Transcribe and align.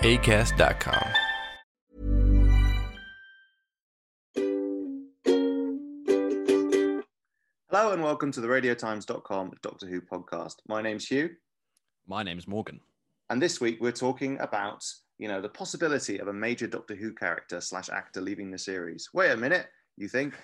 acast.com. 0.00 1.08
Hello 7.70 7.92
and 7.92 8.02
welcome 8.02 8.30
to 8.30 8.40
the 8.40 8.46
radiotimes.com 8.46 9.52
Doctor 9.62 9.86
Who 9.86 10.00
podcast. 10.00 10.56
My 10.68 10.80
name's 10.80 11.08
Hugh. 11.08 11.30
My 12.06 12.22
name's 12.22 12.46
Morgan. 12.46 12.80
And 13.30 13.42
this 13.42 13.60
week 13.60 13.78
we're 13.80 13.90
talking 13.90 14.38
about, 14.40 14.84
you 15.18 15.26
know, 15.26 15.40
the 15.40 15.48
possibility 15.48 16.18
of 16.18 16.28
a 16.28 16.32
major 16.32 16.68
Doctor 16.68 16.94
Who 16.94 17.12
character 17.12 17.60
slash 17.60 17.88
actor 17.88 18.20
leaving 18.20 18.50
the 18.50 18.58
series. 18.58 19.08
Wait 19.12 19.32
a 19.32 19.36
minute, 19.36 19.66
you 19.96 20.06
think? 20.06 20.34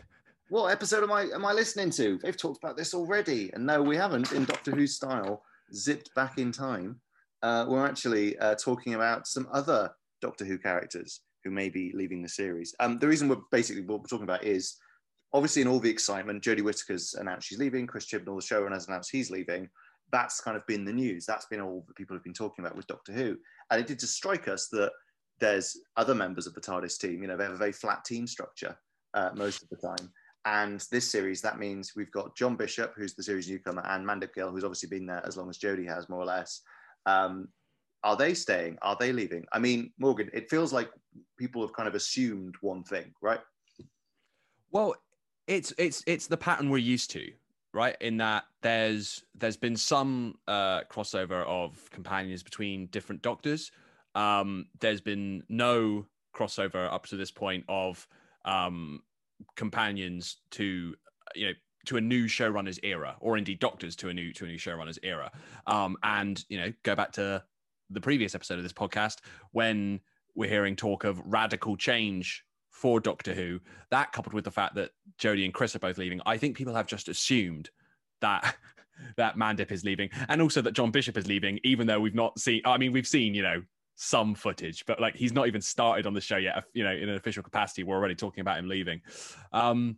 What 0.48 0.72
episode 0.72 1.04
am 1.04 1.12
I 1.12 1.26
am 1.32 1.44
I 1.44 1.52
listening 1.52 1.90
to? 1.90 2.18
They've 2.18 2.36
talked 2.36 2.58
about 2.62 2.76
this 2.76 2.94
already. 2.94 3.52
And 3.52 3.64
no, 3.64 3.80
we 3.80 3.96
haven't 3.96 4.32
in 4.32 4.44
Doctor 4.44 4.72
Who 4.72 4.88
style, 4.88 5.44
zipped 5.72 6.12
back 6.16 6.38
in 6.38 6.50
time 6.50 7.00
uh, 7.42 7.66
we're 7.68 7.86
actually 7.86 8.38
uh, 8.38 8.54
talking 8.54 8.94
about 8.94 9.26
some 9.26 9.48
other 9.52 9.90
Doctor 10.20 10.44
Who 10.44 10.58
characters 10.58 11.20
who 11.44 11.50
may 11.50 11.70
be 11.70 11.92
leaving 11.94 12.22
the 12.22 12.28
series. 12.28 12.74
Um, 12.80 12.98
the 12.98 13.08
reason 13.08 13.28
we're 13.28 13.36
basically 13.50 13.82
what 13.82 14.00
we're 14.00 14.06
talking 14.06 14.24
about 14.24 14.44
is 14.44 14.76
obviously 15.32 15.62
in 15.62 15.68
all 15.68 15.80
the 15.80 15.90
excitement, 15.90 16.42
Jodie 16.42 16.62
Whittaker's 16.62 17.14
announced 17.14 17.48
she's 17.48 17.58
leaving, 17.58 17.86
Chris 17.86 18.06
Chibnall, 18.06 18.40
the 18.40 18.54
showrunner, 18.54 18.74
has 18.74 18.88
announced 18.88 19.10
he's 19.10 19.30
leaving. 19.30 19.68
That's 20.12 20.40
kind 20.40 20.56
of 20.56 20.66
been 20.66 20.84
the 20.84 20.92
news. 20.92 21.24
That's 21.24 21.46
been 21.46 21.60
all 21.60 21.84
that 21.86 21.96
people 21.96 22.16
have 22.16 22.24
been 22.24 22.34
talking 22.34 22.64
about 22.64 22.76
with 22.76 22.86
Doctor 22.86 23.12
Who. 23.12 23.36
And 23.70 23.80
it 23.80 23.86
did 23.86 24.00
just 24.00 24.14
strike 24.14 24.48
us 24.48 24.68
that 24.72 24.90
there's 25.38 25.76
other 25.96 26.14
members 26.14 26.46
of 26.46 26.54
the 26.54 26.60
TARDIS 26.60 26.98
team. 26.98 27.22
You 27.22 27.28
know, 27.28 27.36
they 27.36 27.44
have 27.44 27.54
a 27.54 27.58
very 27.58 27.72
flat 27.72 28.04
team 28.04 28.26
structure 28.26 28.76
uh, 29.14 29.30
most 29.34 29.62
of 29.62 29.68
the 29.70 29.76
time. 29.76 30.10
And 30.44 30.84
this 30.90 31.10
series, 31.10 31.42
that 31.42 31.58
means 31.58 31.92
we've 31.94 32.10
got 32.10 32.36
John 32.36 32.56
Bishop, 32.56 32.94
who's 32.96 33.14
the 33.14 33.22
series 33.22 33.48
newcomer, 33.48 33.82
and 33.86 34.06
Mandip 34.06 34.34
Gill, 34.34 34.50
who's 34.50 34.64
obviously 34.64 34.88
been 34.88 35.06
there 35.06 35.24
as 35.26 35.36
long 35.36 35.48
as 35.50 35.58
Jodie 35.58 35.86
has, 35.86 36.08
more 36.08 36.20
or 36.20 36.26
less. 36.26 36.62
Um, 37.06 37.48
are 38.02 38.16
they 38.16 38.34
staying? 38.34 38.78
Are 38.82 38.96
they 38.98 39.12
leaving? 39.12 39.44
I 39.52 39.58
mean, 39.58 39.92
Morgan, 39.98 40.30
it 40.32 40.48
feels 40.48 40.72
like 40.72 40.90
people 41.38 41.60
have 41.62 41.72
kind 41.72 41.88
of 41.88 41.94
assumed 41.94 42.54
one 42.60 42.82
thing, 42.82 43.12
right? 43.20 43.40
Well, 44.70 44.94
it's 45.46 45.72
it's 45.78 46.02
it's 46.06 46.26
the 46.26 46.36
pattern 46.36 46.70
we're 46.70 46.78
used 46.78 47.10
to, 47.10 47.30
right? 47.74 47.96
In 48.00 48.16
that 48.18 48.44
there's 48.62 49.24
there's 49.34 49.56
been 49.56 49.76
some 49.76 50.36
uh, 50.48 50.82
crossover 50.90 51.44
of 51.46 51.90
companions 51.90 52.42
between 52.42 52.86
different 52.86 53.22
doctors. 53.22 53.70
Um, 54.14 54.66
there's 54.80 55.00
been 55.00 55.42
no 55.48 56.06
crossover 56.34 56.92
up 56.92 57.06
to 57.06 57.16
this 57.16 57.30
point 57.30 57.64
of 57.68 58.06
um, 58.44 59.02
companions 59.56 60.36
to 60.52 60.94
you 61.34 61.46
know 61.48 61.52
to 61.90 61.96
a 61.96 62.00
new 62.00 62.26
showrunner's 62.26 62.78
era, 62.84 63.16
or 63.18 63.36
indeed 63.36 63.58
doctors 63.58 63.96
to 63.96 64.08
a 64.10 64.14
new 64.14 64.32
to 64.32 64.44
a 64.44 64.46
new 64.46 64.58
showrunner's 64.58 64.98
era. 65.02 65.28
Um, 65.66 65.96
and 66.04 66.42
you 66.48 66.56
know, 66.56 66.72
go 66.84 66.94
back 66.94 67.10
to 67.12 67.42
the 67.90 68.00
previous 68.00 68.36
episode 68.36 68.58
of 68.58 68.62
this 68.62 68.72
podcast 68.72 69.16
when 69.50 69.98
we're 70.36 70.48
hearing 70.48 70.76
talk 70.76 71.02
of 71.02 71.20
radical 71.24 71.76
change 71.76 72.44
for 72.70 73.00
Doctor 73.00 73.34
Who. 73.34 73.58
That 73.90 74.12
coupled 74.12 74.34
with 74.34 74.44
the 74.44 74.52
fact 74.52 74.76
that 74.76 74.92
Jodie 75.18 75.44
and 75.44 75.52
Chris 75.52 75.74
are 75.74 75.80
both 75.80 75.98
leaving, 75.98 76.20
I 76.26 76.36
think 76.36 76.56
people 76.56 76.74
have 76.76 76.86
just 76.86 77.08
assumed 77.08 77.70
that 78.20 78.54
that 79.16 79.36
Mandip 79.36 79.72
is 79.72 79.84
leaving, 79.84 80.10
and 80.28 80.40
also 80.40 80.62
that 80.62 80.72
John 80.74 80.92
Bishop 80.92 81.16
is 81.16 81.26
leaving, 81.26 81.58
even 81.64 81.88
though 81.88 81.98
we've 81.98 82.14
not 82.14 82.38
seen. 82.38 82.62
I 82.64 82.78
mean, 82.78 82.92
we've 82.92 83.06
seen 83.06 83.34
you 83.34 83.42
know 83.42 83.62
some 83.96 84.36
footage, 84.36 84.86
but 84.86 85.00
like 85.00 85.16
he's 85.16 85.32
not 85.32 85.48
even 85.48 85.60
started 85.60 86.06
on 86.06 86.14
the 86.14 86.20
show 86.20 86.36
yet. 86.36 86.62
You 86.72 86.84
know, 86.84 86.92
in 86.92 87.08
an 87.08 87.16
official 87.16 87.42
capacity, 87.42 87.82
we're 87.82 87.96
already 87.96 88.14
talking 88.14 88.42
about 88.42 88.58
him 88.58 88.68
leaving. 88.68 89.00
Um, 89.52 89.96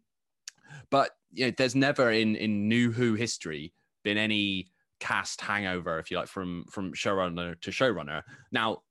but 0.88 1.10
you 1.32 1.46
know, 1.46 1.52
there's 1.56 1.74
never 1.74 2.10
in 2.10 2.36
in 2.36 2.68
New 2.68 2.92
Who 2.92 3.14
history 3.14 3.72
been 4.04 4.18
any 4.18 4.68
cast 5.00 5.40
hangover, 5.40 5.98
if 5.98 6.10
you 6.10 6.16
like, 6.16 6.28
from 6.28 6.64
from 6.70 6.92
showrunner 6.92 7.60
to 7.60 7.70
showrunner. 7.70 8.22
Now, 8.50 8.82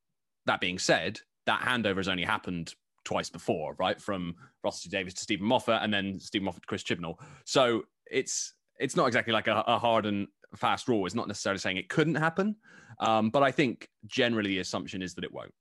that 0.46 0.60
being 0.60 0.80
said, 0.80 1.20
that 1.46 1.62
handover 1.62 1.98
has 1.98 2.08
only 2.08 2.24
happened 2.24 2.74
twice 3.04 3.30
before, 3.30 3.76
right? 3.80 4.00
From 4.00 4.36
Russell 4.64 4.90
T 4.90 4.90
Davies 4.90 5.14
to 5.16 5.22
Steven 5.22 5.46
Moffat, 5.46 5.82
and 5.82 5.94
then 5.94 6.20
Steven 6.20 6.46
Moffat 6.46 6.64
to 6.64 6.68
Chris 6.68 6.84
Chibnall. 6.84 7.16
So 7.46 7.84
it's 8.10 8.54
it's 8.80 8.96
not 8.96 9.08
exactly 9.08 9.34
like 9.34 9.48
a, 9.48 9.64
a 9.68 9.78
hard 9.78 10.06
and 10.06 10.28
fast 10.56 10.88
rule. 10.88 11.06
It's 11.06 11.16
not 11.16 11.28
necessarily 11.28 11.60
saying 11.60 11.78
it 11.78 11.90
couldn't 11.90 12.16
happen, 12.16 12.56
um, 13.00 13.30
but 13.30 13.44
I 13.44 13.52
think 13.52 13.88
generally 14.08 14.50
the 14.50 14.60
assumption 14.60 15.02
is 15.02 15.14
that 15.16 15.24
it 15.24 15.32
won't. 15.32 15.54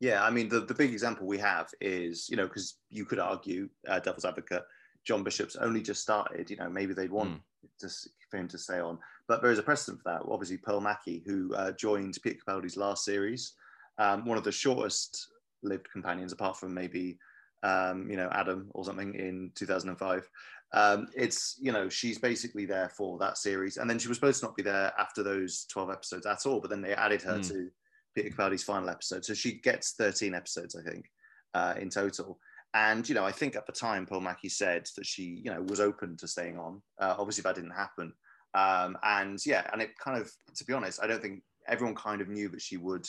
Yeah, 0.00 0.24
I 0.24 0.30
mean 0.30 0.48
the 0.48 0.60
the 0.60 0.74
big 0.74 0.92
example 0.92 1.26
we 1.26 1.38
have 1.38 1.70
is 1.80 2.28
you 2.28 2.36
know 2.36 2.46
because 2.46 2.76
you 2.90 3.04
could 3.04 3.18
argue 3.18 3.68
uh, 3.88 4.00
devil's 4.00 4.24
advocate 4.24 4.62
John 5.04 5.22
Bishop's 5.22 5.56
only 5.56 5.82
just 5.82 6.02
started, 6.02 6.50
you 6.50 6.56
know, 6.56 6.68
maybe 6.68 6.94
they'd 6.94 7.10
want 7.10 7.30
mm. 7.30 7.40
to, 7.80 7.88
for 8.30 8.38
him 8.38 8.48
to 8.48 8.58
stay 8.58 8.80
on. 8.80 8.98
But 9.28 9.42
there 9.42 9.50
is 9.50 9.58
a 9.58 9.62
precedent 9.62 10.02
for 10.02 10.12
that. 10.12 10.22
Obviously, 10.30 10.58
Pearl 10.58 10.80
Mackie, 10.80 11.22
who 11.26 11.54
uh, 11.54 11.72
joined 11.72 12.16
Peter 12.22 12.38
Capaldi's 12.46 12.76
last 12.76 13.04
series, 13.04 13.54
um, 13.98 14.24
one 14.24 14.38
of 14.38 14.44
the 14.44 14.52
shortest 14.52 15.28
lived 15.62 15.90
companions, 15.90 16.32
apart 16.32 16.56
from 16.56 16.74
maybe, 16.74 17.18
um, 17.62 18.10
you 18.10 18.16
know, 18.16 18.28
Adam 18.32 18.70
or 18.74 18.84
something 18.84 19.14
in 19.14 19.50
2005. 19.54 20.28
Um, 20.72 21.06
it's, 21.14 21.56
you 21.60 21.70
know, 21.70 21.88
she's 21.88 22.18
basically 22.18 22.66
there 22.66 22.88
for 22.88 23.18
that 23.18 23.38
series. 23.38 23.76
And 23.76 23.88
then 23.88 23.98
she 23.98 24.08
was 24.08 24.16
supposed 24.16 24.40
to 24.40 24.46
not 24.46 24.56
be 24.56 24.62
there 24.62 24.92
after 24.98 25.22
those 25.22 25.66
12 25.66 25.90
episodes 25.90 26.26
at 26.26 26.46
all, 26.46 26.60
but 26.60 26.70
then 26.70 26.82
they 26.82 26.94
added 26.94 27.22
her 27.22 27.38
mm. 27.38 27.48
to 27.48 27.70
Peter 28.14 28.30
Capaldi's 28.30 28.64
final 28.64 28.88
episode. 28.88 29.24
So 29.24 29.34
she 29.34 29.60
gets 29.60 29.92
13 29.92 30.34
episodes, 30.34 30.76
I 30.76 30.82
think, 30.88 31.06
uh, 31.54 31.74
in 31.78 31.90
total. 31.90 32.38
And 32.74 33.08
you 33.08 33.14
know, 33.14 33.24
I 33.24 33.32
think 33.32 33.56
at 33.56 33.66
the 33.66 33.72
time, 33.72 34.04
Pearl 34.04 34.20
Mackie 34.20 34.48
said 34.48 34.88
that 34.96 35.06
she, 35.06 35.40
you 35.44 35.50
know, 35.50 35.62
was 35.62 35.80
open 35.80 36.16
to 36.18 36.28
staying 36.28 36.58
on. 36.58 36.82
Uh, 37.00 37.14
obviously, 37.18 37.42
that 37.42 37.54
didn't 37.54 37.70
happen. 37.70 38.12
Um, 38.54 38.96
and 39.02 39.38
yeah, 39.46 39.68
and 39.72 39.80
it 39.80 39.96
kind 39.98 40.20
of, 40.20 40.30
to 40.56 40.64
be 40.64 40.72
honest, 40.72 41.00
I 41.02 41.06
don't 41.06 41.22
think 41.22 41.42
everyone 41.68 41.94
kind 41.94 42.20
of 42.20 42.28
knew 42.28 42.48
that 42.48 42.62
she 42.62 42.76
would 42.76 43.06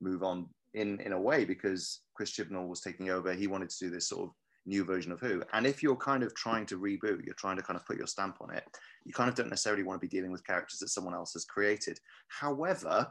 move 0.00 0.22
on 0.22 0.46
in 0.74 1.00
in 1.00 1.12
a 1.12 1.20
way 1.20 1.44
because 1.44 2.00
Chris 2.14 2.32
Chibnall 2.32 2.68
was 2.68 2.80
taking 2.80 3.10
over. 3.10 3.34
He 3.34 3.48
wanted 3.48 3.70
to 3.70 3.78
do 3.78 3.90
this 3.90 4.08
sort 4.08 4.28
of 4.28 4.30
new 4.66 4.84
version 4.84 5.10
of 5.10 5.20
Who. 5.20 5.42
And 5.52 5.66
if 5.66 5.82
you're 5.82 5.96
kind 5.96 6.22
of 6.22 6.34
trying 6.34 6.66
to 6.66 6.78
reboot, 6.78 7.24
you're 7.24 7.34
trying 7.38 7.56
to 7.56 7.62
kind 7.62 7.78
of 7.78 7.86
put 7.86 7.96
your 7.96 8.06
stamp 8.06 8.36
on 8.40 8.54
it. 8.54 8.64
You 9.04 9.12
kind 9.12 9.28
of 9.28 9.34
don't 9.34 9.48
necessarily 9.48 9.82
want 9.82 10.00
to 10.00 10.06
be 10.06 10.14
dealing 10.14 10.30
with 10.30 10.46
characters 10.46 10.78
that 10.80 10.90
someone 10.90 11.14
else 11.14 11.32
has 11.32 11.44
created. 11.44 11.98
However, 12.28 13.10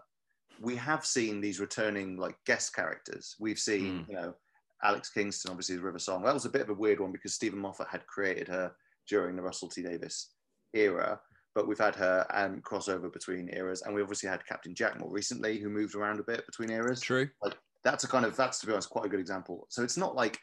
we 0.62 0.76
have 0.76 1.06
seen 1.06 1.42
these 1.42 1.60
returning 1.60 2.18
like 2.18 2.38
guest 2.46 2.76
characters. 2.76 3.36
We've 3.40 3.60
seen, 3.60 4.06
mm. 4.06 4.10
you 4.10 4.16
know, 4.16 4.36
Alex 4.84 5.10
Kingston, 5.10 5.52
obviously, 5.52 5.76
the 5.76 5.82
River 5.82 6.00
Song. 6.00 6.24
That 6.24 6.34
was 6.34 6.46
a 6.46 6.50
bit 6.50 6.62
of 6.62 6.70
a 6.70 6.74
weird 6.74 7.00
one 7.00 7.12
because 7.12 7.34
Steven 7.34 7.60
Moffat 7.60 7.88
had 7.90 8.06
created 8.08 8.48
her 8.48 8.74
during 9.08 9.36
the 9.36 9.42
Russell 9.42 9.70
T 9.70 9.82
Davies 9.82 10.28
era, 10.74 11.20
but 11.56 11.68
we've 11.68 11.80
had 11.80 11.96
her 11.96 12.26
and 12.34 12.64
crossover 12.64 13.12
between 13.12 13.50
eras, 13.54 13.82
and 13.82 13.96
we 13.96 14.02
obviously 14.02 14.30
had 14.30 14.46
Captain 14.46 14.76
Jack 14.76 15.00
more 15.00 15.10
recently, 15.10 15.58
who 15.58 15.70
moved 15.70 15.96
around 15.96 16.20
a 16.20 16.24
bit 16.24 16.46
between 16.46 16.70
eras. 16.70 17.02
True. 17.02 17.30
Like 17.42 17.56
that's 17.84 18.04
a 18.04 18.08
kind 18.08 18.26
of 18.26 18.36
that's 18.36 18.60
to 18.60 18.68
be 18.68 18.74
honest 18.74 18.90
quite 18.90 19.06
a 19.06 19.10
good 19.10 19.20
example. 19.20 19.66
So 19.70 19.84
it's 19.84 19.98
not 19.98 20.16
like 20.16 20.40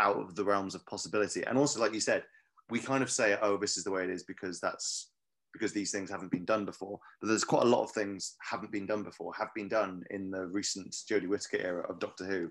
out 0.00 0.16
of 0.16 0.34
the 0.34 0.44
realms 0.44 0.74
of 0.74 0.84
possibility, 0.86 1.44
and 1.44 1.56
also 1.56 1.80
like 1.80 1.94
you 1.94 2.00
said, 2.00 2.24
we 2.70 2.80
kind 2.80 3.02
of 3.02 3.10
say, 3.10 3.38
oh, 3.40 3.56
this 3.56 3.76
is 3.76 3.84
the 3.84 3.90
way 3.90 4.04
it 4.04 4.10
is 4.10 4.24
because 4.24 4.60
that's 4.60 5.10
because 5.52 5.72
these 5.72 5.90
things 5.90 6.10
haven't 6.10 6.30
been 6.30 6.44
done 6.44 6.64
before. 6.64 6.98
But 7.20 7.28
there's 7.28 7.44
quite 7.44 7.62
a 7.62 7.68
lot 7.68 7.84
of 7.84 7.92
things 7.92 8.34
haven't 8.42 8.72
been 8.72 8.86
done 8.86 9.02
before, 9.02 9.32
have 9.38 9.54
been 9.54 9.68
done 9.68 10.02
in 10.10 10.30
the 10.30 10.46
recent 10.46 10.94
Jodie 11.10 11.28
Whittaker 11.28 11.58
era 11.58 11.88
of 11.88 12.00
Doctor 12.00 12.24
Who. 12.24 12.50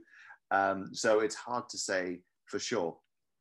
Um, 0.51 0.89
so 0.93 1.19
it's 1.19 1.35
hard 1.35 1.69
to 1.69 1.77
say 1.77 2.21
for 2.45 2.59
sure. 2.59 2.97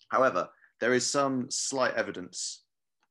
However, 0.09 0.49
there 0.81 0.95
is 0.95 1.07
some 1.07 1.51
slight 1.51 1.95
evidence, 1.95 2.65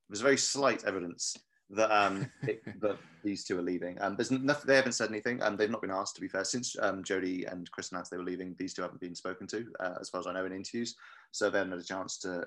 there's 0.09 0.21
very 0.21 0.37
slight 0.37 0.83
evidence 0.83 1.35
that 1.69 1.91
um 1.91 2.29
it, 2.43 2.61
that 2.81 2.97
these 3.23 3.43
two 3.43 3.57
are 3.57 3.63
leaving. 3.63 3.99
Um, 4.01 4.15
there's 4.15 4.31
nothing. 4.31 4.67
They 4.67 4.75
haven't 4.75 4.91
said 4.93 5.09
anything. 5.09 5.41
Um, 5.41 5.55
they've 5.55 5.69
not 5.69 5.81
been 5.81 5.91
asked. 5.91 6.15
To 6.15 6.21
be 6.21 6.27
fair, 6.27 6.43
since 6.43 6.75
um, 6.81 7.03
Jodie 7.03 7.51
and 7.51 7.69
Chris 7.71 7.91
announced 7.91 8.11
they 8.11 8.17
were 8.17 8.23
leaving, 8.23 8.55
these 8.57 8.73
two 8.73 8.81
haven't 8.81 8.99
been 8.99 9.15
spoken 9.15 9.47
to, 9.47 9.65
uh, 9.79 9.93
as 10.01 10.09
far 10.09 10.19
as 10.19 10.27
I 10.27 10.33
know, 10.33 10.45
in 10.45 10.53
interviews. 10.53 10.95
So 11.31 11.49
they 11.49 11.59
haven't 11.59 11.71
had 11.71 11.81
a 11.81 11.85
chance 11.85 12.17
to 12.19 12.45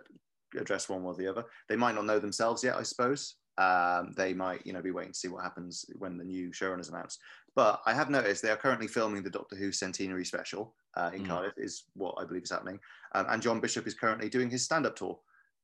address 0.59 0.89
one 0.89 1.03
or 1.03 1.15
the 1.15 1.27
other. 1.27 1.45
They 1.69 1.77
might 1.77 1.95
not 1.95 2.05
know 2.05 2.19
themselves 2.19 2.63
yet, 2.63 2.77
I 2.77 2.83
suppose. 2.83 3.37
Um, 3.59 4.13
they 4.17 4.35
might, 4.35 4.67
you 4.67 4.73
know, 4.73 4.83
be 4.83 4.91
waiting 4.91 5.13
to 5.13 5.19
see 5.19 5.29
what 5.29 5.43
happens 5.43 5.87
when 5.99 6.19
the 6.19 6.25
new 6.25 6.51
showrunner 6.51 6.81
is 6.81 6.89
announced. 6.89 7.21
But 7.55 7.81
I 7.87 7.95
have 7.95 8.11
noticed 8.11 8.43
they 8.43 8.51
are 8.51 8.57
currently 8.57 8.87
filming 8.87 9.23
the 9.23 9.31
Doctor 9.31 9.57
Who 9.57 9.73
centenary 9.73 10.27
special 10.27 10.75
uh, 10.95 11.11
in 11.15 11.25
mm. 11.25 11.29
Cardiff, 11.29 11.55
is 11.57 11.85
what 11.95 12.15
I 12.19 12.25
believe 12.25 12.43
is 12.43 12.51
happening. 12.51 12.79
Um, 13.15 13.27
and 13.31 13.43
John 13.43 13.61
Bishop 13.61 13.87
is 13.87 13.95
currently 13.95 14.29
doing 14.29 14.51
his 14.51 14.63
stand-up 14.63 14.97
tour 14.97 15.19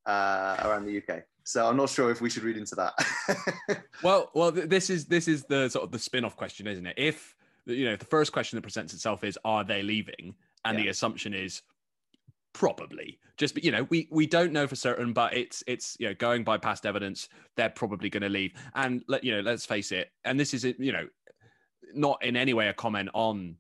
uh, 0.07 0.57
around 0.65 0.87
the 0.87 0.99
UK. 0.99 1.25
So 1.45 1.69
I'm 1.69 1.77
not 1.77 1.91
sure 1.91 2.11
if 2.11 2.21
we 2.21 2.31
should 2.31 2.45
read 2.45 2.57
into 2.57 2.75
that. 2.77 3.85
well, 4.03 4.31
well, 4.33 4.51
this 4.53 4.91
is 4.91 5.07
this 5.07 5.29
is 5.29 5.45
the 5.45 5.69
sort 5.69 5.85
of 5.85 5.91
the 5.91 5.99
spin-off 5.99 6.37
question, 6.37 6.67
isn't 6.67 6.87
it? 6.87 6.95
If 6.97 7.35
you 7.67 7.85
know, 7.85 7.97
the 7.97 8.07
first 8.07 8.33
question 8.33 8.57
that 8.57 8.63
presents 8.63 8.95
itself 8.95 9.25
is, 9.25 9.39
are 9.45 9.65
they 9.65 9.83
leaving? 9.83 10.35
And 10.65 10.79
yeah. 10.79 10.85
the 10.85 10.91
assumption 10.91 11.35
is 11.35 11.63
probably 12.53 13.19
just 13.39 13.63
you 13.63 13.71
know 13.71 13.85
we 13.85 14.09
we 14.11 14.27
don't 14.27 14.53
know 14.53 14.67
for 14.67 14.77
certain 14.77 15.13
but 15.13 15.35
it's 15.35 15.65
it's 15.67 15.97
you 15.99 16.07
know 16.07 16.15
going 16.15 16.45
by 16.45 16.59
past 16.59 16.85
evidence 16.85 17.29
they're 17.57 17.71
probably 17.71 18.11
going 18.11 18.23
to 18.23 18.29
leave 18.29 18.53
and 18.75 19.03
let 19.09 19.25
you 19.25 19.35
know 19.35 19.41
let's 19.41 19.65
face 19.65 19.91
it 19.91 20.11
and 20.25 20.39
this 20.39 20.53
is 20.53 20.65
you 20.65 20.93
know 20.93 21.07
not 21.95 22.23
in 22.23 22.37
any 22.37 22.55
way 22.55 22.69
a 22.69 22.75
comment 22.75 23.09
on 23.15 23.57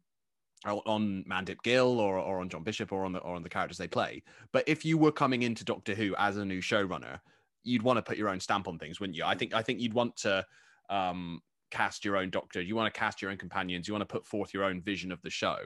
on 0.64 1.24
Mandip 1.28 1.62
Gill 1.62 1.98
or, 1.98 2.18
or 2.18 2.40
on 2.40 2.48
John 2.48 2.62
Bishop 2.62 2.92
or 2.92 3.04
on 3.04 3.12
the 3.12 3.18
or 3.20 3.34
on 3.34 3.42
the 3.42 3.48
characters 3.48 3.78
they 3.78 3.88
play. 3.88 4.22
But 4.52 4.64
if 4.68 4.84
you 4.84 4.96
were 4.96 5.12
coming 5.12 5.42
into 5.42 5.64
Doctor 5.64 5.94
Who 5.94 6.14
as 6.18 6.36
a 6.36 6.44
new 6.44 6.60
showrunner, 6.60 7.18
you'd 7.64 7.82
want 7.82 7.96
to 7.96 8.02
put 8.02 8.16
your 8.16 8.28
own 8.28 8.40
stamp 8.40 8.68
on 8.68 8.78
things, 8.78 9.00
wouldn't 9.00 9.16
you? 9.16 9.24
I 9.24 9.34
think 9.34 9.54
I 9.54 9.62
think 9.62 9.80
you'd 9.80 9.94
want 9.94 10.16
to 10.18 10.46
um, 10.88 11.40
cast 11.70 12.04
your 12.04 12.16
own 12.16 12.30
Doctor. 12.30 12.60
You 12.60 12.76
want 12.76 12.92
to 12.92 12.98
cast 12.98 13.20
your 13.20 13.30
own 13.30 13.38
companions. 13.38 13.88
You 13.88 13.94
want 13.94 14.02
to 14.02 14.12
put 14.12 14.26
forth 14.26 14.54
your 14.54 14.64
own 14.64 14.80
vision 14.80 15.10
of 15.10 15.20
the 15.22 15.30
show. 15.30 15.58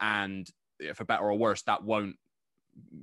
And 0.00 0.50
for 0.94 1.04
better 1.04 1.24
or 1.24 1.36
worse, 1.36 1.62
that 1.62 1.82
won't 1.82 2.16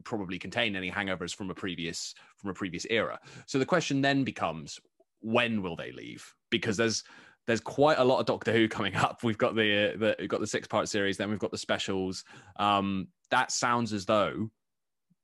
probably 0.03 0.39
contain 0.39 0.75
any 0.75 0.91
hangovers 0.91 1.35
from 1.35 1.49
a 1.49 1.55
previous 1.55 2.13
from 2.37 2.49
a 2.49 2.53
previous 2.53 2.85
era. 2.89 3.19
So 3.45 3.59
the 3.59 3.65
question 3.65 4.01
then 4.01 4.23
becomes, 4.23 4.79
when 5.21 5.61
will 5.61 5.75
they 5.75 5.91
leave? 5.91 6.33
Because 6.49 6.77
there's 6.77 7.03
there's 7.47 7.61
quite 7.61 7.99
a 7.99 8.03
lot 8.03 8.19
of 8.19 8.25
Doctor 8.25 8.51
Who 8.51 8.67
coming 8.67 8.95
up. 8.95 9.23
We've 9.23 9.37
got 9.37 9.55
the, 9.55 9.93
the 9.97 10.15
we've 10.19 10.29
got 10.29 10.39
the 10.39 10.47
six 10.47 10.67
part 10.67 10.89
series, 10.89 11.17
then 11.17 11.29
we've 11.29 11.39
got 11.39 11.51
the 11.51 11.57
specials. 11.57 12.23
Um, 12.57 13.07
that 13.31 13.51
sounds 13.51 13.93
as 13.93 14.05
though 14.05 14.49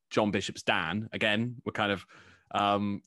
John 0.10 0.32
Bishop's 0.32 0.64
Dan 0.64 1.10
again. 1.14 1.56
We're 1.66 1.72
kind 1.72 1.92
of 1.92 2.06
um, 2.54 3.02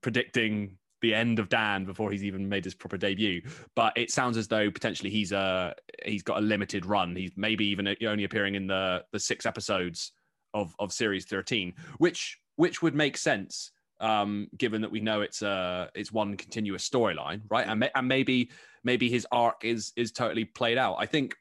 predicting 0.00 0.76
the 1.00 1.14
end 1.14 1.38
of 1.38 1.48
Dan 1.48 1.84
before 1.84 2.10
he's 2.10 2.24
even 2.24 2.48
made 2.48 2.64
his 2.64 2.74
proper 2.74 2.96
debut. 2.96 3.40
But 3.74 3.96
it 3.96 4.10
sounds 4.10 4.36
as 4.36 4.48
though 4.48 4.70
potentially 4.70 5.10
he's 5.10 5.32
a 5.32 5.38
uh, 5.38 5.72
he's 6.04 6.22
got 6.22 6.38
a 6.38 6.42
limited 6.42 6.84
run. 6.84 7.14
He's 7.16 7.32
maybe 7.36 7.66
even 7.66 7.94
only 8.06 8.24
appearing 8.24 8.54
in 8.54 8.66
the 8.66 9.04
the 9.12 9.20
six 9.20 9.46
episodes 9.46 10.12
of 10.54 10.74
of 10.78 10.92
series 10.92 11.24
thirteen, 11.24 11.74
which 11.98 12.38
which 12.56 12.82
would 12.82 12.94
make 12.94 13.16
sense 13.16 13.72
um, 14.00 14.48
given 14.56 14.80
that 14.82 14.90
we 14.90 15.00
know 15.00 15.20
it's 15.20 15.42
uh 15.42 15.88
it's 15.94 16.12
one 16.12 16.36
continuous 16.36 16.88
storyline, 16.88 17.42
right? 17.50 17.66
And, 17.66 17.90
and 17.94 18.08
maybe 18.08 18.50
maybe 18.84 19.08
his 19.10 19.26
arc 19.32 19.64
is 19.64 19.92
is 19.96 20.12
totally 20.12 20.44
played 20.44 20.78
out. 20.78 20.96
I 20.98 21.06
think 21.06 21.36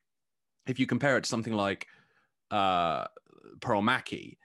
if 0.67 0.79
you 0.79 0.85
compare 0.85 1.17
it 1.17 1.23
to 1.23 1.29
something 1.29 1.53
like 1.53 1.87
uh, 2.51 3.05
Pearl 3.61 3.81
Mackie, 3.81 4.37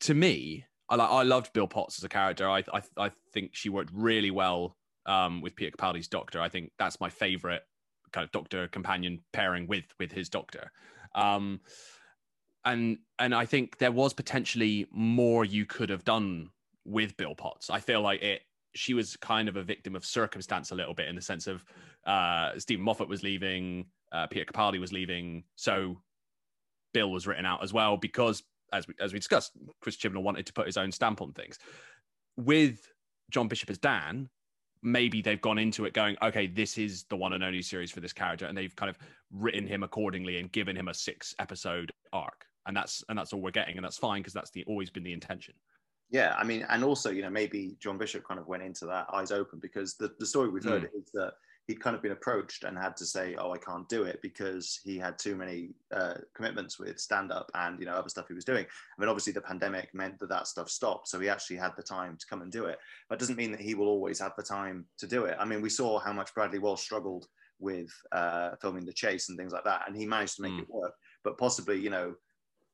to 0.00 0.14
me, 0.14 0.64
I 0.88 0.96
I 0.96 1.22
loved 1.22 1.52
Bill 1.52 1.68
Potts 1.68 1.98
as 1.98 2.04
a 2.04 2.08
character. 2.08 2.48
I 2.48 2.64
I, 2.72 2.82
I 2.96 3.10
think 3.32 3.50
she 3.54 3.68
worked 3.68 3.90
really 3.92 4.30
well 4.30 4.76
um, 5.06 5.40
with 5.40 5.54
Peter 5.54 5.76
Capaldi's 5.76 6.08
Doctor. 6.08 6.40
I 6.40 6.48
think 6.48 6.72
that's 6.78 7.00
my 7.00 7.10
favorite 7.10 7.62
kind 8.12 8.24
of 8.24 8.32
Doctor 8.32 8.68
companion 8.68 9.20
pairing 9.32 9.66
with 9.66 9.84
with 9.98 10.12
his 10.12 10.28
Doctor. 10.28 10.72
Um, 11.14 11.60
and 12.64 12.98
and 13.18 13.34
I 13.34 13.46
think 13.46 13.78
there 13.78 13.92
was 13.92 14.12
potentially 14.12 14.86
more 14.90 15.44
you 15.44 15.66
could 15.66 15.90
have 15.90 16.04
done 16.04 16.50
with 16.84 17.16
Bill 17.16 17.34
Potts. 17.34 17.70
I 17.70 17.80
feel 17.80 18.00
like 18.00 18.22
it 18.22 18.42
she 18.74 18.94
was 18.94 19.16
kind 19.16 19.48
of 19.48 19.56
a 19.56 19.62
victim 19.62 19.96
of 19.96 20.04
circumstance 20.04 20.70
a 20.70 20.74
little 20.74 20.94
bit 20.94 21.08
in 21.08 21.16
the 21.16 21.22
sense 21.22 21.46
of 21.46 21.64
uh, 22.06 22.50
Steven 22.58 22.84
Moffat 22.84 23.08
was 23.08 23.22
leaving, 23.22 23.86
uh, 24.12 24.26
Peter 24.26 24.44
Capaldi 24.44 24.78
was 24.78 24.92
leaving, 24.92 25.44
so 25.56 26.00
Bill 26.94 27.10
was 27.10 27.26
written 27.26 27.46
out 27.46 27.62
as 27.62 27.72
well 27.72 27.96
because, 27.96 28.42
as 28.72 28.86
we 28.86 28.94
as 29.00 29.12
we 29.12 29.18
discussed, 29.18 29.52
Chris 29.80 29.96
Chibnall 29.96 30.22
wanted 30.22 30.46
to 30.46 30.52
put 30.52 30.66
his 30.66 30.76
own 30.76 30.92
stamp 30.92 31.20
on 31.20 31.32
things. 31.32 31.58
With 32.36 32.92
John 33.30 33.48
Bishop 33.48 33.70
as 33.70 33.78
Dan, 33.78 34.28
maybe 34.82 35.22
they've 35.22 35.40
gone 35.40 35.58
into 35.58 35.84
it 35.84 35.92
going, 35.92 36.16
okay, 36.22 36.46
this 36.46 36.78
is 36.78 37.04
the 37.04 37.16
one 37.16 37.32
and 37.32 37.42
only 37.42 37.62
series 37.62 37.90
for 37.90 38.00
this 38.00 38.12
character, 38.12 38.46
and 38.46 38.56
they've 38.56 38.74
kind 38.76 38.90
of 38.90 38.98
written 39.32 39.66
him 39.66 39.82
accordingly 39.82 40.38
and 40.38 40.50
given 40.52 40.76
him 40.76 40.88
a 40.88 40.94
six 40.94 41.34
episode 41.38 41.92
arc, 42.12 42.46
and 42.66 42.76
that's 42.76 43.04
and 43.08 43.18
that's 43.18 43.32
all 43.32 43.40
we're 43.40 43.50
getting, 43.50 43.76
and 43.76 43.84
that's 43.84 43.98
fine 43.98 44.20
because 44.20 44.32
that's 44.32 44.50
the 44.50 44.64
always 44.66 44.90
been 44.90 45.02
the 45.02 45.12
intention. 45.12 45.54
Yeah, 46.10 46.34
I 46.38 46.44
mean, 46.44 46.64
and 46.70 46.82
also, 46.82 47.10
you 47.10 47.22
know, 47.22 47.30
maybe 47.30 47.76
John 47.80 47.98
Bishop 47.98 48.24
kind 48.26 48.40
of 48.40 48.48
went 48.48 48.62
into 48.62 48.86
that 48.86 49.06
eyes 49.12 49.30
open 49.30 49.58
because 49.60 49.94
the, 49.94 50.10
the 50.18 50.24
story 50.24 50.48
we've 50.48 50.64
heard 50.64 50.84
mm. 50.84 51.02
is 51.02 51.10
that 51.12 51.34
he'd 51.68 51.80
kind 51.80 51.94
of 51.94 52.02
been 52.02 52.12
approached 52.12 52.64
and 52.64 52.76
had 52.76 52.96
to 52.96 53.04
say, 53.04 53.36
"Oh, 53.36 53.52
I 53.52 53.58
can't 53.58 53.88
do 53.88 54.02
it" 54.04 54.20
because 54.22 54.80
he 54.82 54.98
had 54.98 55.18
too 55.18 55.36
many 55.36 55.70
uh, 55.94 56.14
commitments 56.34 56.78
with 56.78 56.98
stand 56.98 57.30
up 57.30 57.50
and 57.54 57.78
you 57.78 57.86
know 57.86 57.92
other 57.92 58.08
stuff 58.08 58.26
he 58.26 58.34
was 58.34 58.44
doing. 58.44 58.64
I 58.64 59.00
mean, 59.00 59.08
obviously 59.08 59.34
the 59.34 59.42
pandemic 59.42 59.94
meant 59.94 60.18
that 60.18 60.30
that 60.30 60.48
stuff 60.48 60.70
stopped, 60.70 61.08
so 61.08 61.20
he 61.20 61.28
actually 61.28 61.56
had 61.56 61.72
the 61.76 61.82
time 61.82 62.16
to 62.18 62.26
come 62.26 62.42
and 62.42 62.50
do 62.50 62.64
it. 62.64 62.78
But 63.08 63.16
it 63.16 63.18
doesn't 63.20 63.36
mean 63.36 63.52
that 63.52 63.60
he 63.60 63.74
will 63.74 63.86
always 63.86 64.18
have 64.18 64.32
the 64.36 64.42
time 64.42 64.86
to 64.98 65.06
do 65.06 65.26
it. 65.26 65.36
I 65.38 65.44
mean, 65.44 65.60
we 65.60 65.70
saw 65.70 66.00
how 66.00 66.12
much 66.12 66.34
Bradley 66.34 66.58
Walsh 66.58 66.80
struggled 66.80 67.26
with 67.60 67.90
uh, 68.12 68.52
filming 68.62 68.86
the 68.86 68.92
chase 68.92 69.28
and 69.28 69.38
things 69.38 69.52
like 69.52 69.64
that, 69.64 69.82
and 69.86 69.94
he 69.94 70.06
managed 70.06 70.36
to 70.36 70.42
make 70.42 70.52
mm. 70.52 70.62
it 70.62 70.70
work. 70.70 70.94
But 71.22 71.36
possibly, 71.36 71.78
you 71.78 71.90
know, 71.90 72.14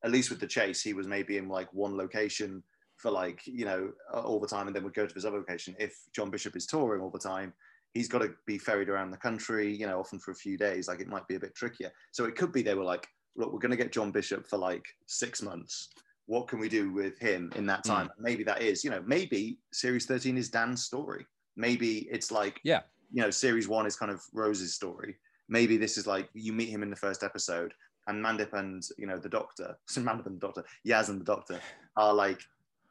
at 0.04 0.12
least 0.12 0.30
with 0.30 0.38
the 0.38 0.46
chase, 0.46 0.82
he 0.82 0.92
was 0.92 1.08
maybe 1.08 1.36
in 1.36 1.48
like 1.48 1.72
one 1.72 1.96
location 1.96 2.62
for 2.96 3.10
like 3.10 3.40
you 3.44 3.64
know 3.64 3.90
all 4.12 4.38
the 4.38 4.46
time 4.46 4.68
and 4.68 4.76
then 4.76 4.84
would 4.84 4.94
go 4.94 5.04
to 5.04 5.14
his 5.14 5.24
other 5.24 5.38
location 5.38 5.74
if 5.80 5.98
john 6.14 6.30
bishop 6.30 6.54
is 6.54 6.64
touring 6.64 7.02
all 7.02 7.10
the 7.10 7.18
time 7.18 7.52
he's 7.94 8.08
got 8.08 8.18
to 8.18 8.34
be 8.46 8.58
ferried 8.58 8.88
around 8.88 9.10
the 9.10 9.16
country 9.16 9.74
you 9.74 9.86
know 9.86 9.98
often 9.98 10.18
for 10.18 10.32
a 10.32 10.36
few 10.36 10.58
days 10.58 10.88
like 10.88 11.00
it 11.00 11.08
might 11.08 11.26
be 11.26 11.36
a 11.36 11.40
bit 11.40 11.54
trickier. 11.54 11.90
So 12.12 12.24
it 12.26 12.36
could 12.36 12.52
be 12.52 12.62
they 12.62 12.74
were 12.74 12.84
like 12.84 13.08
look 13.36 13.52
we're 13.52 13.58
going 13.58 13.70
to 13.70 13.76
get 13.76 13.92
john 13.92 14.10
bishop 14.10 14.46
for 14.46 14.58
like 14.58 14.84
six 15.06 15.40
months. 15.40 15.88
What 16.26 16.48
can 16.48 16.58
we 16.58 16.68
do 16.68 16.92
with 16.92 17.18
him 17.18 17.52
in 17.54 17.66
that 17.66 17.84
time? 17.84 18.06
Mm. 18.06 18.10
maybe 18.18 18.44
that 18.44 18.62
is 18.62 18.84
you 18.84 18.90
know 18.90 19.02
maybe 19.06 19.58
series 19.72 20.06
13 20.06 20.36
is 20.36 20.50
dan's 20.50 20.84
story. 20.84 21.26
Maybe 21.56 22.08
it's 22.10 22.30
like 22.30 22.60
yeah. 22.64 22.80
you 23.12 23.22
know 23.22 23.30
series 23.30 23.68
one 23.68 23.86
is 23.86 23.96
kind 23.96 24.12
of 24.12 24.20
rose's 24.32 24.74
story. 24.74 25.16
Maybe 25.48 25.76
this 25.76 25.96
is 25.98 26.06
like 26.06 26.28
you 26.34 26.52
meet 26.52 26.70
him 26.70 26.82
in 26.82 26.90
the 26.90 26.96
first 26.96 27.22
episode 27.22 27.72
and 28.06 28.24
mandip 28.24 28.52
and 28.52 28.82
you 28.98 29.06
know 29.06 29.18
the 29.18 29.28
doctor 29.28 29.76
so 29.86 30.00
mandip 30.02 30.26
and 30.26 30.36
the 30.36 30.46
doctor 30.46 30.64
yaz 30.86 31.08
and 31.08 31.20
the 31.20 31.24
doctor 31.24 31.58
are 31.96 32.14
like 32.14 32.40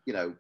you 0.05 0.13
know 0.13 0.33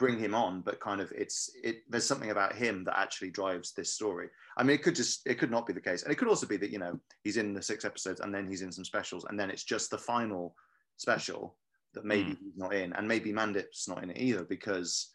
bring 0.00 0.18
him 0.18 0.34
on 0.34 0.62
but 0.62 0.80
kind 0.80 0.98
of 0.98 1.12
it's 1.14 1.50
it 1.62 1.82
there's 1.90 2.06
something 2.06 2.30
about 2.30 2.54
him 2.54 2.84
that 2.84 2.98
actually 2.98 3.30
drives 3.30 3.72
this 3.72 3.92
story. 3.92 4.28
I 4.56 4.62
mean 4.62 4.74
it 4.74 4.82
could 4.82 4.94
just 4.94 5.20
it 5.26 5.38
could 5.38 5.50
not 5.50 5.66
be 5.66 5.74
the 5.74 5.80
case. 5.80 6.02
And 6.02 6.10
it 6.10 6.16
could 6.16 6.26
also 6.26 6.46
be 6.46 6.56
that 6.56 6.70
you 6.70 6.78
know 6.78 6.98
he's 7.22 7.36
in 7.36 7.52
the 7.52 7.60
six 7.60 7.84
episodes 7.84 8.20
and 8.20 8.34
then 8.34 8.48
he's 8.48 8.62
in 8.62 8.72
some 8.72 8.84
specials 8.84 9.26
and 9.26 9.38
then 9.38 9.50
it's 9.50 9.62
just 9.62 9.90
the 9.90 9.98
final 9.98 10.56
special 10.96 11.54
that 11.92 12.06
maybe 12.06 12.30
mm. 12.30 12.38
he's 12.40 12.56
not 12.56 12.74
in 12.74 12.94
and 12.94 13.06
maybe 13.06 13.30
mandip's 13.30 13.88
not 13.88 14.02
in 14.02 14.08
it 14.10 14.16
either 14.16 14.42
because 14.42 15.10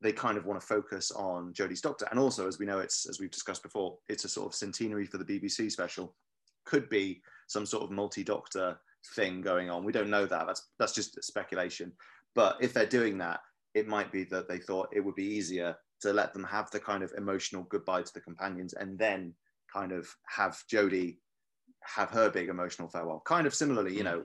they 0.00 0.12
kind 0.12 0.38
of 0.38 0.46
want 0.46 0.60
to 0.60 0.66
focus 0.66 1.10
on 1.10 1.52
jodie's 1.52 1.80
doctor. 1.80 2.06
And 2.12 2.20
also 2.20 2.46
as 2.46 2.60
we 2.60 2.66
know 2.66 2.78
it's 2.78 3.08
as 3.08 3.18
we've 3.18 3.32
discussed 3.32 3.64
before 3.64 3.98
it's 4.08 4.24
a 4.24 4.28
sort 4.28 4.46
of 4.46 4.54
centenary 4.54 5.06
for 5.06 5.18
the 5.18 5.24
bbc 5.24 5.72
special. 5.72 6.14
Could 6.66 6.88
be 6.88 7.20
some 7.48 7.66
sort 7.66 7.82
of 7.82 7.90
multi-doctor 7.90 8.78
thing 9.16 9.40
going 9.40 9.70
on. 9.70 9.82
We 9.82 9.92
don't 9.92 10.10
know 10.10 10.24
that. 10.24 10.46
That's 10.46 10.68
that's 10.78 10.94
just 10.94 11.20
speculation. 11.24 11.90
But 12.36 12.58
if 12.60 12.72
they're 12.72 12.86
doing 12.86 13.18
that, 13.18 13.40
it 13.74 13.86
might 13.86 14.12
be 14.12 14.24
that 14.24 14.48
they 14.48 14.58
thought 14.58 14.88
it 14.92 15.00
would 15.00 15.14
be 15.14 15.24
easier 15.24 15.76
to 16.00 16.12
let 16.12 16.32
them 16.32 16.44
have 16.44 16.70
the 16.70 16.80
kind 16.80 17.02
of 17.02 17.12
emotional 17.16 17.64
goodbye 17.64 18.02
to 18.02 18.12
the 18.14 18.20
companions 18.20 18.72
and 18.74 18.98
then 18.98 19.34
kind 19.72 19.92
of 19.92 20.08
have 20.26 20.58
Jodie 20.72 21.18
have 21.82 22.10
her 22.10 22.30
big 22.30 22.48
emotional 22.48 22.88
farewell. 22.88 23.22
Kind 23.24 23.46
of 23.46 23.54
similarly, 23.54 23.92
you 23.92 24.00
hmm. 24.00 24.06
know, 24.06 24.24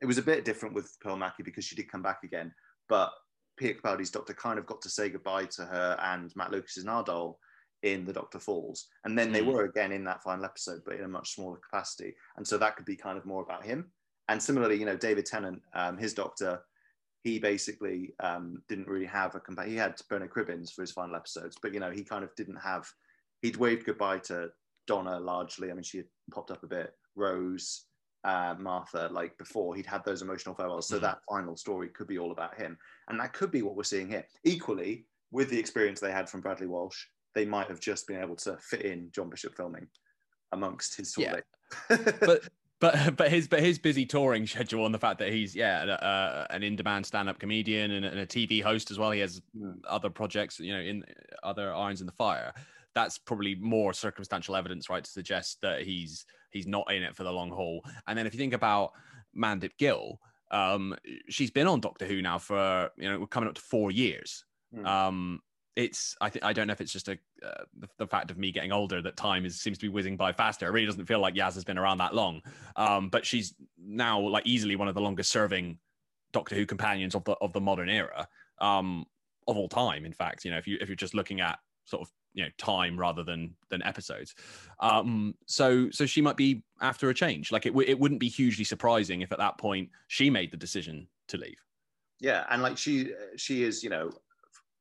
it 0.00 0.06
was 0.06 0.18
a 0.18 0.22
bit 0.22 0.44
different 0.44 0.74
with 0.74 0.96
Pearl 1.00 1.16
Mackie 1.16 1.42
because 1.42 1.64
she 1.64 1.74
did 1.74 1.90
come 1.90 2.02
back 2.02 2.22
again, 2.22 2.52
but 2.88 3.12
Peter 3.56 3.80
Capaldi's 3.80 4.10
Doctor 4.10 4.32
kind 4.32 4.58
of 4.58 4.66
got 4.66 4.80
to 4.82 4.88
say 4.88 5.08
goodbye 5.08 5.46
to 5.46 5.64
her 5.64 5.96
and 6.00 6.32
Matt 6.36 6.52
Lucas's 6.52 6.84
Nardole 6.84 7.34
in 7.82 8.04
The 8.04 8.12
Doctor 8.12 8.38
Falls. 8.38 8.86
And 9.04 9.18
then 9.18 9.32
they 9.32 9.42
mm. 9.42 9.52
were 9.52 9.64
again 9.64 9.92
in 9.92 10.04
that 10.04 10.22
final 10.22 10.44
episode, 10.44 10.82
but 10.84 10.94
in 10.94 11.04
a 11.04 11.08
much 11.08 11.34
smaller 11.34 11.58
capacity. 11.58 12.14
And 12.36 12.46
so 12.46 12.58
that 12.58 12.76
could 12.76 12.86
be 12.86 12.96
kind 12.96 13.18
of 13.18 13.26
more 13.26 13.42
about 13.42 13.64
him. 13.64 13.90
And 14.28 14.42
similarly, 14.42 14.76
you 14.76 14.86
know, 14.86 14.96
David 14.96 15.26
Tennant, 15.26 15.60
um, 15.74 15.98
his 15.98 16.14
Doctor, 16.14 16.60
he 17.22 17.38
basically 17.38 18.14
um, 18.20 18.62
didn't 18.68 18.88
really 18.88 19.06
have 19.06 19.34
a 19.34 19.40
companion. 19.40 19.72
He 19.72 19.78
had 19.78 20.00
Bernard 20.08 20.30
Cribbins 20.30 20.72
for 20.72 20.82
his 20.82 20.92
final 20.92 21.16
episodes, 21.16 21.56
but 21.60 21.74
you 21.74 21.80
know 21.80 21.90
he 21.90 22.04
kind 22.04 22.24
of 22.24 22.34
didn't 22.36 22.56
have. 22.56 22.88
He'd 23.42 23.56
waved 23.56 23.86
goodbye 23.86 24.18
to 24.20 24.50
Donna 24.86 25.18
largely. 25.18 25.70
I 25.70 25.74
mean, 25.74 25.82
she 25.82 25.98
had 25.98 26.06
popped 26.32 26.50
up 26.50 26.62
a 26.62 26.66
bit. 26.66 26.92
Rose, 27.14 27.84
uh, 28.24 28.54
Martha, 28.58 29.08
like 29.12 29.36
before, 29.38 29.74
he'd 29.74 29.86
had 29.86 30.04
those 30.04 30.22
emotional 30.22 30.54
farewells. 30.54 30.88
So 30.88 30.98
mm. 30.98 31.02
that 31.02 31.18
final 31.28 31.56
story 31.56 31.88
could 31.88 32.06
be 32.06 32.18
all 32.18 32.32
about 32.32 32.56
him, 32.56 32.78
and 33.08 33.18
that 33.20 33.32
could 33.32 33.50
be 33.50 33.62
what 33.62 33.76
we're 33.76 33.82
seeing 33.82 34.08
here. 34.08 34.24
Equally, 34.44 35.06
with 35.30 35.50
the 35.50 35.58
experience 35.58 36.00
they 36.00 36.12
had 36.12 36.28
from 36.28 36.40
Bradley 36.40 36.66
Walsh, 36.66 37.04
they 37.34 37.44
might 37.44 37.68
have 37.68 37.80
just 37.80 38.06
been 38.06 38.20
able 38.20 38.36
to 38.36 38.56
fit 38.58 38.82
in 38.82 39.10
John 39.12 39.28
Bishop 39.28 39.56
filming 39.56 39.86
amongst 40.52 40.96
his. 40.96 41.14
Yeah. 41.16 41.36
but 41.88 42.48
but 42.80 43.16
but 43.16 43.30
his 43.30 43.48
but 43.48 43.60
his 43.60 43.78
busy 43.78 44.06
touring 44.06 44.46
schedule 44.46 44.86
and 44.86 44.94
the 44.94 44.98
fact 44.98 45.18
that 45.18 45.32
he's 45.32 45.54
yeah 45.54 45.82
uh, 45.84 46.46
an 46.50 46.62
in-demand 46.62 47.06
stand-up 47.06 47.38
comedian 47.38 47.92
and, 47.92 48.04
and, 48.04 48.18
a 48.18 48.26
TV 48.26 48.62
host 48.62 48.90
as 48.90 48.98
well. 48.98 49.10
He 49.10 49.20
has 49.20 49.40
mm. 49.56 49.74
other 49.88 50.10
projects, 50.10 50.58
you 50.58 50.72
know, 50.72 50.80
in 50.80 51.04
other 51.42 51.72
irons 51.74 52.00
in 52.00 52.06
the 52.06 52.12
fire. 52.12 52.52
That's 52.94 53.18
probably 53.18 53.54
more 53.54 53.92
circumstantial 53.92 54.56
evidence, 54.56 54.90
right, 54.90 55.04
to 55.04 55.10
suggest 55.10 55.58
that 55.62 55.82
he's 55.82 56.24
he's 56.50 56.66
not 56.66 56.92
in 56.92 57.02
it 57.02 57.16
for 57.16 57.24
the 57.24 57.32
long 57.32 57.50
haul. 57.50 57.84
And 58.06 58.18
then 58.18 58.26
if 58.26 58.34
you 58.34 58.38
think 58.38 58.54
about 58.54 58.92
Mandip 59.36 59.76
Gill, 59.78 60.18
um, 60.50 60.96
she's 61.28 61.50
been 61.50 61.66
on 61.66 61.80
Doctor 61.80 62.06
Who 62.06 62.22
now 62.22 62.38
for 62.38 62.90
you 62.96 63.10
know 63.10 63.26
coming 63.26 63.48
up 63.48 63.54
to 63.56 63.60
four 63.60 63.90
years. 63.90 64.44
Mm. 64.74 64.86
Um, 64.86 65.40
it's 65.78 66.16
I 66.20 66.28
think 66.28 66.44
I 66.44 66.52
don't 66.52 66.66
know 66.66 66.72
if 66.72 66.80
it's 66.80 66.92
just 66.92 67.06
a 67.06 67.12
uh, 67.40 67.62
the, 67.78 67.88
the, 67.98 68.06
fact 68.06 68.32
of 68.32 68.36
me 68.36 68.50
getting 68.50 68.72
older 68.72 69.00
that 69.00 69.16
time 69.16 69.46
is 69.46 69.60
seems 69.60 69.78
to 69.78 69.86
be 69.86 69.88
whizzing 69.88 70.16
by 70.16 70.32
faster. 70.32 70.66
It 70.66 70.70
really 70.70 70.86
doesn't 70.86 71.06
feel 71.06 71.20
like 71.20 71.34
Yaz 71.34 71.54
has 71.54 71.62
been 71.62 71.78
around 71.78 71.98
that 71.98 72.16
long. 72.16 72.42
Um, 72.74 73.08
but 73.10 73.24
she's 73.24 73.54
now 73.80 74.18
like 74.18 74.44
easily 74.44 74.74
one 74.74 74.88
of 74.88 74.96
the 74.96 75.00
longest 75.00 75.30
serving 75.30 75.78
Doctor 76.32 76.56
Who 76.56 76.66
companions 76.66 77.14
of 77.14 77.22
the 77.22 77.32
of 77.40 77.52
the 77.52 77.60
modern 77.60 77.88
era 77.88 78.26
um, 78.60 79.06
of 79.46 79.56
all 79.56 79.68
time. 79.68 80.04
In 80.04 80.12
fact, 80.12 80.44
you 80.44 80.50
know 80.50 80.58
if 80.58 80.66
you 80.66 80.78
if 80.80 80.88
you're 80.88 80.96
just 80.96 81.14
looking 81.14 81.40
at 81.40 81.60
sort 81.84 82.02
of 82.02 82.12
you 82.34 82.42
know 82.42 82.50
time 82.58 82.98
rather 82.98 83.22
than 83.22 83.54
than 83.70 83.82
episodes 83.82 84.34
um 84.80 85.34
so 85.46 85.88
so 85.90 86.04
she 86.04 86.20
might 86.20 86.36
be 86.36 86.62
after 86.82 87.08
a 87.08 87.14
change 87.14 87.50
like 87.50 87.64
it, 87.64 87.70
w- 87.70 87.88
it 87.88 87.98
wouldn't 87.98 88.20
be 88.20 88.28
hugely 88.28 88.64
surprising 88.64 89.22
if 89.22 89.32
at 89.32 89.38
that 89.38 89.56
point 89.56 89.88
she 90.08 90.28
made 90.28 90.50
the 90.50 90.56
decision 90.56 91.08
to 91.26 91.38
leave 91.38 91.56
yeah 92.20 92.44
and 92.50 92.60
like 92.62 92.76
she 92.76 93.12
she 93.36 93.64
is 93.64 93.82
you 93.82 93.88
know 93.88 94.10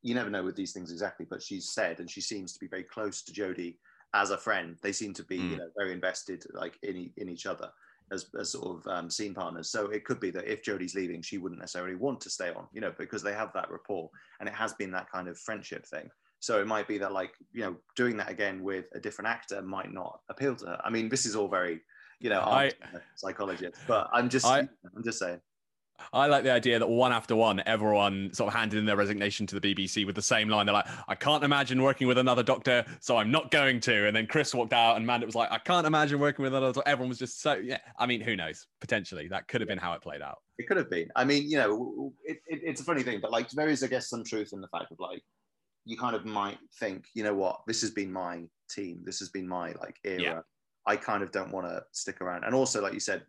you 0.08 0.16
never 0.16 0.30
know 0.30 0.44
with 0.44 0.56
these 0.56 0.74
things 0.74 0.92
exactly, 0.92 1.26
but 1.30 1.44
she's 1.44 1.70
said, 1.78 2.00
and 2.00 2.10
she 2.10 2.22
seems 2.22 2.54
to 2.54 2.60
be 2.60 2.68
very 2.68 2.84
close 2.84 3.22
to 3.24 3.34
Jodie 3.34 3.76
as 4.14 4.32
a 4.32 4.38
friend. 4.38 4.78
They 4.82 4.94
seem 4.94 5.14
to 5.16 5.24
be, 5.24 5.38
mm. 5.38 5.52
you 5.52 5.58
know, 5.58 5.70
very 5.78 5.92
invested, 5.92 6.46
like 6.54 6.76
in 6.82 7.12
in 7.18 7.28
each 7.30 7.46
other 7.46 7.70
as, 8.16 8.22
as 8.40 8.52
sort 8.52 8.70
of 8.78 8.88
um, 8.88 9.10
scene 9.10 9.34
partners. 9.34 9.70
So 9.70 9.82
it 9.88 10.06
could 10.06 10.22
be 10.22 10.32
that 10.32 10.52
if 10.54 10.64
Jodie's 10.64 10.96
leaving, 10.96 11.22
she 11.22 11.38
wouldn't 11.38 11.60
necessarily 11.60 11.96
want 11.96 12.22
to 12.22 12.30
stay 12.30 12.50
on, 12.50 12.66
you 12.74 12.82
know, 12.82 12.94
because 12.98 13.22
they 13.22 13.34
have 13.34 13.52
that 13.54 13.70
rapport, 13.70 14.10
and 14.40 14.48
it 14.48 14.56
has 14.56 14.74
been 14.74 14.92
that 14.92 15.12
kind 15.12 15.28
of 15.28 15.38
friendship 15.38 15.86
thing. 15.86 16.10
So 16.40 16.62
it 16.62 16.68
might 16.68 16.88
be 16.88 16.98
that, 17.00 17.12
like, 17.12 17.34
you 17.52 17.64
know, 17.64 17.76
doing 17.96 18.16
that 18.18 18.30
again 18.30 18.64
with 18.64 18.86
a 18.94 19.00
different 19.00 19.30
actor 19.36 19.62
might 19.62 19.92
not 19.92 20.20
appeal 20.30 20.56
to 20.56 20.66
her. 20.68 20.82
I 20.86 20.90
mean, 20.90 21.10
this 21.10 21.26
is 21.26 21.36
all 21.36 21.50
very, 21.50 21.82
you 22.20 22.30
know, 22.30 22.42
I, 22.42 22.72
psychologist, 23.16 23.80
but 23.88 24.08
I'm 24.14 24.30
just, 24.30 24.46
I, 24.46 24.60
I'm 24.96 25.04
just 25.04 25.20
saying. 25.20 25.42
I 26.14 26.28
like 26.28 26.44
the 26.44 26.52
idea 26.52 26.80
that 26.80 26.88
one 26.88 27.12
after 27.12 27.36
one, 27.36 27.62
everyone 27.66 28.34
sort 28.34 28.48
of 28.48 28.54
handed 28.54 28.80
in 28.80 28.86
their 28.86 28.96
resignation 28.96 29.46
to 29.48 29.60
the 29.60 29.62
BBC 29.62 30.06
with 30.06 30.16
the 30.16 30.22
same 30.22 30.50
line. 30.50 30.66
They're 30.66 30.74
like, 30.74 30.88
I 31.08 31.16
can't 31.16 31.44
imagine 31.44 31.82
working 31.82 32.08
with 32.08 32.18
another 32.18 32.44
doctor, 32.44 32.86
so 33.00 33.18
I'm 33.18 33.32
not 33.32 33.52
going 33.52 33.80
to. 33.82 34.08
And 34.08 34.16
then 34.16 34.28
Chris 34.28 34.54
walked 34.54 34.74
out 34.74 34.98
and 34.98 35.08
Mandip 35.08 35.26
was 35.26 35.36
like, 35.36 35.52
I 35.52 35.58
can't 35.58 35.88
imagine 35.88 36.20
working 36.20 36.44
with 36.44 36.54
another 36.54 36.74
doctor. 36.74 36.90
Everyone 36.90 37.10
was 37.10 37.20
just 37.20 37.42
so, 37.42 37.56
yeah. 37.56 37.80
I 37.98 38.06
mean, 38.06 38.22
who 38.22 38.36
knows? 38.36 38.68
Potentially. 38.80 39.28
That 39.28 39.48
could 39.48 39.62
have 39.62 39.68
been 39.68 39.78
how 39.78 39.94
it 39.94 40.02
played 40.02 40.22
out. 40.22 40.38
It 40.58 40.68
could 40.68 40.78
have 40.78 40.90
been. 40.90 41.10
I 41.16 41.24
mean, 41.24 41.50
you 41.50 41.58
know, 41.58 42.14
it, 42.24 42.38
it, 42.48 42.62
it's 42.64 42.82
a 42.82 42.84
funny 42.84 43.04
thing, 43.04 43.20
but 43.22 43.32
like 43.32 43.50
there 43.52 43.70
is, 43.70 43.84
I 43.84 43.88
guess, 43.88 44.10
some 44.10 44.24
truth 44.24 44.52
in 44.54 44.62
the 44.62 44.68
fact 44.68 44.92
of 44.92 45.00
like, 45.00 45.22
you 45.86 45.98
kind 45.98 46.16
of 46.16 46.26
might 46.26 46.58
think, 46.80 47.06
you 47.14 47.24
know 47.24 47.34
what, 47.34 47.62
this 47.66 47.82
has 47.82 47.92
been 47.92 48.12
my 48.12 48.44
team. 48.70 49.02
This 49.06 49.20
has 49.20 49.30
been 49.30 49.48
my 49.48 49.74
like 49.80 49.96
era. 50.04 50.22
Yeah. 50.22 50.40
I 50.86 50.96
kind 50.96 51.24
of 51.24 51.32
don't 51.32 51.52
want 51.52 51.68
to 51.68 51.84
stick 51.92 52.22
around. 52.22 52.44
And 52.44 52.56
also, 52.56 52.82
like 52.82 52.94
you 52.94 53.00
said, 53.00 53.24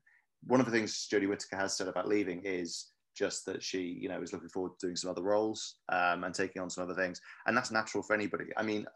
one 0.47 0.61
of 0.61 0.67
the 0.67 0.73
things 0.73 1.09
Jodie 1.13 1.29
Whittaker 1.29 1.57
has 1.57 1.77
said 1.77 1.89
about 1.89 2.09
leaving 2.09 2.43
is 2.45 2.89
just 3.17 3.45
that 3.47 3.63
she, 3.63 3.81
you 4.01 4.09
know, 4.09 4.23
is 4.23 4.33
looking 4.33 4.49
forward 4.49 4.73
to 4.79 4.87
doing 4.87 4.97
some 4.97 5.11
other 5.11 5.23
roles 5.23 5.77
um, 5.89 6.25
and 6.25 6.35
taking 6.35 6.63
on 6.63 6.71
some 6.71 6.85
other 6.85 6.95
things, 6.95 7.21
and 7.47 7.57
that's 7.57 7.71
natural 7.71 8.03
for 8.03 8.15
anybody. 8.15 8.47
I 8.57 8.63
mean, 8.63 8.87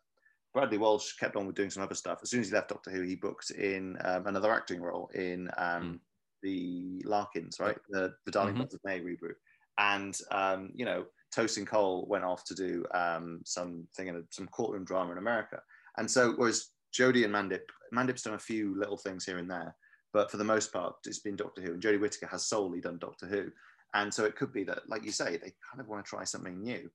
Bradley 0.54 0.78
Walsh 0.78 1.14
kept 1.14 1.36
on 1.36 1.46
with 1.46 1.56
doing 1.56 1.70
some 1.70 1.82
other 1.82 1.94
stuff. 1.94 2.20
As 2.22 2.30
soon 2.30 2.40
as 2.40 2.48
he 2.48 2.54
left 2.54 2.68
Doctor 2.68 2.90
Who, 2.90 3.02
he 3.02 3.16
booked 3.16 3.50
in 3.50 3.96
um, 4.04 4.26
another 4.26 4.52
acting 4.52 4.80
role 4.80 5.10
in 5.14 5.48
um, 5.56 5.82
mm. 5.82 5.98
the 6.42 7.02
Larkins, 7.04 7.58
right, 7.58 7.76
the 7.90 8.14
the 8.26 8.32
Darling 8.32 8.54
mm-hmm. 8.54 8.62
of 8.62 8.80
May 8.84 9.00
reboot, 9.00 9.34
and 9.78 10.16
um, 10.30 10.70
you 10.74 10.84
know, 10.84 11.06
Tosin 11.34 11.66
Cole 11.66 12.06
went 12.08 12.24
off 12.24 12.44
to 12.44 12.54
do 12.54 12.84
um, 12.94 13.40
something 13.44 14.06
in 14.06 14.16
a, 14.16 14.20
some 14.30 14.46
courtroom 14.48 14.84
drama 14.84 15.12
in 15.12 15.18
America, 15.18 15.60
and 15.98 16.08
so 16.08 16.34
whereas 16.36 16.68
Jodie 16.94 17.24
and 17.24 17.34
Mandip, 17.34 17.62
Mandip's 17.92 18.22
done 18.22 18.34
a 18.34 18.38
few 18.38 18.78
little 18.78 18.98
things 18.98 19.24
here 19.24 19.38
and 19.38 19.50
there, 19.50 19.74
but 20.12 20.30
for 20.30 20.36
the 20.36 20.44
most 20.44 20.72
part, 20.72 20.96
it's 21.06 21.18
been 21.18 21.36
Doctor 21.36 21.62
Who, 21.62 21.72
and 21.72 21.82
Jodie 21.82 22.00
Whittaker 22.00 22.26
has 22.26 22.46
solely 22.46 22.80
done 22.80 22.98
Doctor 22.98 23.26
Who. 23.26 23.50
And 23.94 24.12
so 24.12 24.24
it 24.24 24.36
could 24.36 24.52
be 24.52 24.64
that, 24.64 24.88
like 24.88 25.04
you 25.04 25.12
say, 25.12 25.36
they 25.36 25.52
kind 25.70 25.80
of 25.80 25.88
want 25.88 26.04
to 26.04 26.08
try 26.08 26.24
something 26.24 26.62
new. 26.62 26.90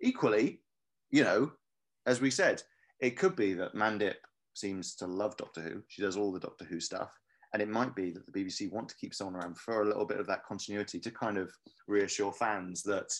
Equally, 0.00 0.60
you 1.10 1.24
know, 1.24 1.52
as 2.06 2.20
we 2.20 2.30
said, 2.30 2.62
it 3.00 3.16
could 3.16 3.36
be 3.36 3.52
that 3.54 3.74
Mandip 3.74 4.14
seems 4.54 4.94
to 4.96 5.06
love 5.06 5.36
Doctor 5.36 5.60
Who. 5.60 5.82
She 5.88 6.02
does 6.02 6.16
all 6.16 6.32
the 6.32 6.40
Doctor 6.40 6.64
Who 6.64 6.80
stuff. 6.80 7.10
And 7.52 7.60
it 7.60 7.68
might 7.68 7.94
be 7.94 8.10
that 8.10 8.24
the 8.26 8.32
BBC 8.32 8.72
want 8.72 8.88
to 8.88 8.96
keep 8.96 9.14
someone 9.14 9.36
around 9.36 9.58
for 9.58 9.82
a 9.82 9.86
little 9.86 10.06
bit 10.06 10.20
of 10.20 10.26
that 10.26 10.46
continuity 10.46 10.98
to 11.00 11.10
kind 11.10 11.36
of 11.36 11.52
reassure 11.86 12.32
fans 12.32 12.82
that, 12.84 13.12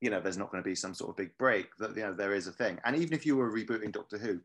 you 0.00 0.10
know, 0.10 0.20
there's 0.20 0.38
not 0.38 0.50
going 0.50 0.62
to 0.62 0.68
be 0.68 0.74
some 0.74 0.94
sort 0.94 1.10
of 1.10 1.16
big 1.16 1.30
break, 1.38 1.68
that, 1.78 1.94
you 1.96 2.02
know, 2.02 2.12
there 2.12 2.34
is 2.34 2.48
a 2.48 2.52
thing. 2.52 2.80
And 2.84 2.96
even 2.96 3.12
if 3.12 3.24
you 3.24 3.36
were 3.36 3.52
rebooting 3.52 3.92
Doctor 3.92 4.18
Who, 4.18 4.40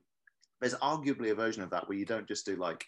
there's 0.62 0.75
arguably 0.75 1.31
a 1.31 1.36
version 1.36 1.63
of 1.63 1.71
that 1.71 1.88
where 1.88 1.97
you 1.97 2.05
don't 2.05 2.27
just 2.27 2.45
do 2.45 2.57
like, 2.57 2.86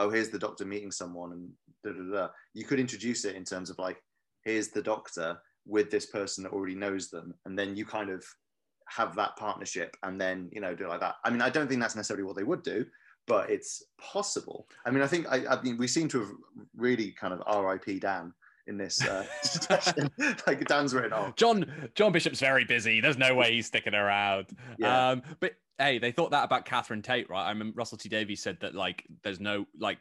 oh, 0.00 0.10
here's 0.10 0.30
the 0.30 0.38
doctor 0.38 0.64
meeting 0.64 0.90
someone 0.90 1.32
and 1.32 1.50
da 1.84 1.92
da 1.92 2.12
da. 2.12 2.28
You 2.54 2.64
could 2.64 2.80
introduce 2.80 3.24
it 3.24 3.36
in 3.36 3.44
terms 3.44 3.70
of 3.70 3.78
like, 3.78 4.02
here's 4.44 4.68
the 4.68 4.82
doctor 4.82 5.38
with 5.66 5.90
this 5.90 6.06
person 6.06 6.44
that 6.44 6.52
already 6.52 6.74
knows 6.74 7.10
them, 7.10 7.34
and 7.44 7.58
then 7.58 7.76
you 7.76 7.84
kind 7.84 8.10
of 8.10 8.24
have 8.88 9.14
that 9.14 9.36
partnership 9.36 9.96
and 10.02 10.20
then 10.20 10.48
you 10.52 10.60
know 10.60 10.74
do 10.74 10.88
like 10.88 11.00
that. 11.00 11.16
I 11.24 11.30
mean, 11.30 11.42
I 11.42 11.50
don't 11.50 11.68
think 11.68 11.80
that's 11.80 11.96
necessarily 11.96 12.24
what 12.24 12.36
they 12.36 12.42
would 12.42 12.62
do, 12.62 12.86
but 13.26 13.50
it's 13.50 13.82
possible. 14.00 14.66
I 14.84 14.90
mean, 14.90 15.02
I 15.02 15.06
think 15.06 15.26
I, 15.30 15.46
I 15.46 15.62
mean 15.62 15.76
we 15.76 15.86
seem 15.86 16.08
to 16.08 16.20
have 16.20 16.30
really 16.76 17.12
kind 17.12 17.32
of 17.34 17.42
R.I.P. 17.46 18.00
Dan 18.00 18.32
in 18.66 18.78
this 18.78 19.02
uh, 19.02 19.24
like 20.46 20.64
Dan's 20.66 20.94
written 20.94 21.12
off. 21.12 21.36
John 21.36 21.90
John 21.94 22.12
Bishop's 22.12 22.40
very 22.40 22.64
busy. 22.64 23.00
There's 23.00 23.18
no 23.18 23.34
way 23.34 23.52
he's 23.52 23.66
sticking 23.66 23.94
around. 23.94 24.46
Yeah. 24.78 25.10
Um, 25.10 25.22
but 25.40 25.52
hey, 25.80 25.98
they 25.98 26.12
thought 26.12 26.30
that 26.30 26.44
about 26.44 26.64
Catherine 26.64 27.02
Tate, 27.02 27.28
right? 27.28 27.48
I 27.48 27.54
mean, 27.54 27.72
Russell 27.74 27.98
T 27.98 28.08
Davies 28.08 28.42
said 28.42 28.58
that 28.60 28.74
like 28.74 29.04
there's 29.22 29.40
no 29.40 29.66
like 29.78 29.98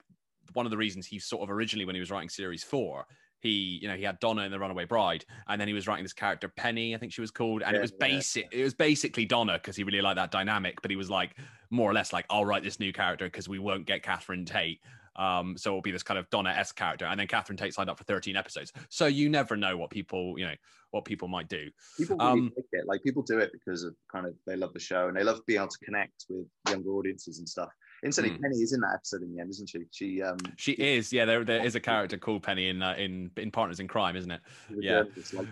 one 0.54 0.66
of 0.66 0.72
the 0.72 0.78
reasons 0.78 1.06
he 1.06 1.20
sort 1.20 1.44
of 1.44 1.50
originally 1.50 1.86
when 1.86 1.96
he 1.96 2.00
was 2.00 2.12
writing 2.12 2.30
series 2.30 2.64
four 2.64 3.06
he 3.40 3.80
you 3.82 3.88
know 3.88 3.96
he 3.96 4.04
had 4.04 4.20
Donna 4.20 4.44
in 4.44 4.52
the 4.52 4.60
Runaway 4.60 4.86
Bride, 4.86 5.26
and 5.48 5.60
then 5.60 5.68
he 5.68 5.74
was 5.74 5.88
writing 5.88 6.04
this 6.04 6.14
character 6.14 6.48
Penny, 6.48 6.94
I 6.94 6.98
think 6.98 7.14
she 7.14 7.22
was 7.22 7.32
called, 7.32 7.62
and 7.62 7.74
yeah, 7.74 7.80
it 7.80 7.82
was 7.82 7.92
basic. 7.92 8.48
Yeah. 8.52 8.60
It 8.60 8.64
was 8.64 8.74
basically 8.74 9.26
Donna 9.26 9.54
because 9.54 9.76
he 9.76 9.84
really 9.84 10.02
liked 10.02 10.18
that 10.18 10.32
dynamic, 10.32 10.82
but 10.82 10.92
he 10.92 10.98
was 10.98 11.10
like 11.10 11.36
more 11.70 11.90
or 11.90 11.94
less 11.94 12.14
like 12.14 12.26
I'll 12.30 12.46
write 12.46 12.64
this 12.64 12.80
new 12.80 12.94
character 12.94 13.26
because 13.26 13.48
we 13.48 13.60
won't 13.60 13.86
get 13.86 14.04
Catherine 14.04 14.46
Tate. 14.46 14.82
Um, 15.20 15.58
so 15.58 15.72
it'll 15.72 15.82
be 15.82 15.92
this 15.92 16.02
kind 16.02 16.18
of 16.18 16.30
Donna 16.30 16.52
S 16.56 16.72
character, 16.72 17.06
and 17.06 17.20
then 17.20 17.28
Catherine 17.28 17.58
Tate 17.58 17.74
signed 17.74 17.90
up 17.90 17.98
for 17.98 18.06
13 18.06 18.38
episodes. 18.38 18.72
So 18.90 19.06
you 19.06 19.30
never 19.30 19.58
know 19.58 19.76
what 19.76 19.90
people, 19.90 20.40
you 20.40 20.46
know, 20.46 20.56
what 20.92 21.04
people 21.04 21.28
might 21.28 21.50
do. 21.50 21.70
People 21.98 22.18
really 22.18 22.32
um, 22.32 22.54
like 22.56 22.66
it. 22.72 22.88
Like 22.88 23.04
people 23.04 23.22
do 23.22 23.38
it 23.40 23.52
because 23.52 23.84
of 23.84 23.94
kind 24.10 24.26
of 24.26 24.34
they 24.48 24.56
love 24.56 24.74
the 24.74 24.80
show 24.80 25.10
and 25.10 25.18
they 25.18 25.24
love 25.24 25.42
being 25.46 25.60
able 25.60 25.68
to 25.68 25.78
connect 25.80 26.26
with 26.30 26.46
younger 26.70 26.92
audiences 26.92 27.40
and 27.40 27.48
stuff. 27.48 27.70
Incidentally, 28.04 28.40
mm. 28.40 28.42
Penny 28.42 28.56
is 28.56 28.72
in 28.72 28.80
that 28.80 28.94
episode 28.94 29.22
in 29.24 29.36
the 29.36 29.42
end, 29.42 29.50
isn't 29.50 29.70
she? 29.70 29.80
She 29.92 30.22
um 30.22 30.38
she 30.56 30.72
is. 30.72 31.12
Yeah, 31.12 31.26
there 31.26 31.44
there 31.44 31.66
is 31.66 31.76
a 31.76 31.82
character 31.82 32.18
called 32.18 32.42
Penny 32.42 32.70
in 32.70 32.82
uh, 32.82 32.96
in 32.98 33.30
in 33.36 33.52
Partners 33.52 33.82
in 33.82 33.90
Crime, 33.90 34.16
isn't 34.16 34.32
it? 34.32 34.42
Yeah. 34.80 35.04
Like 35.16 35.26
so. 35.26 35.46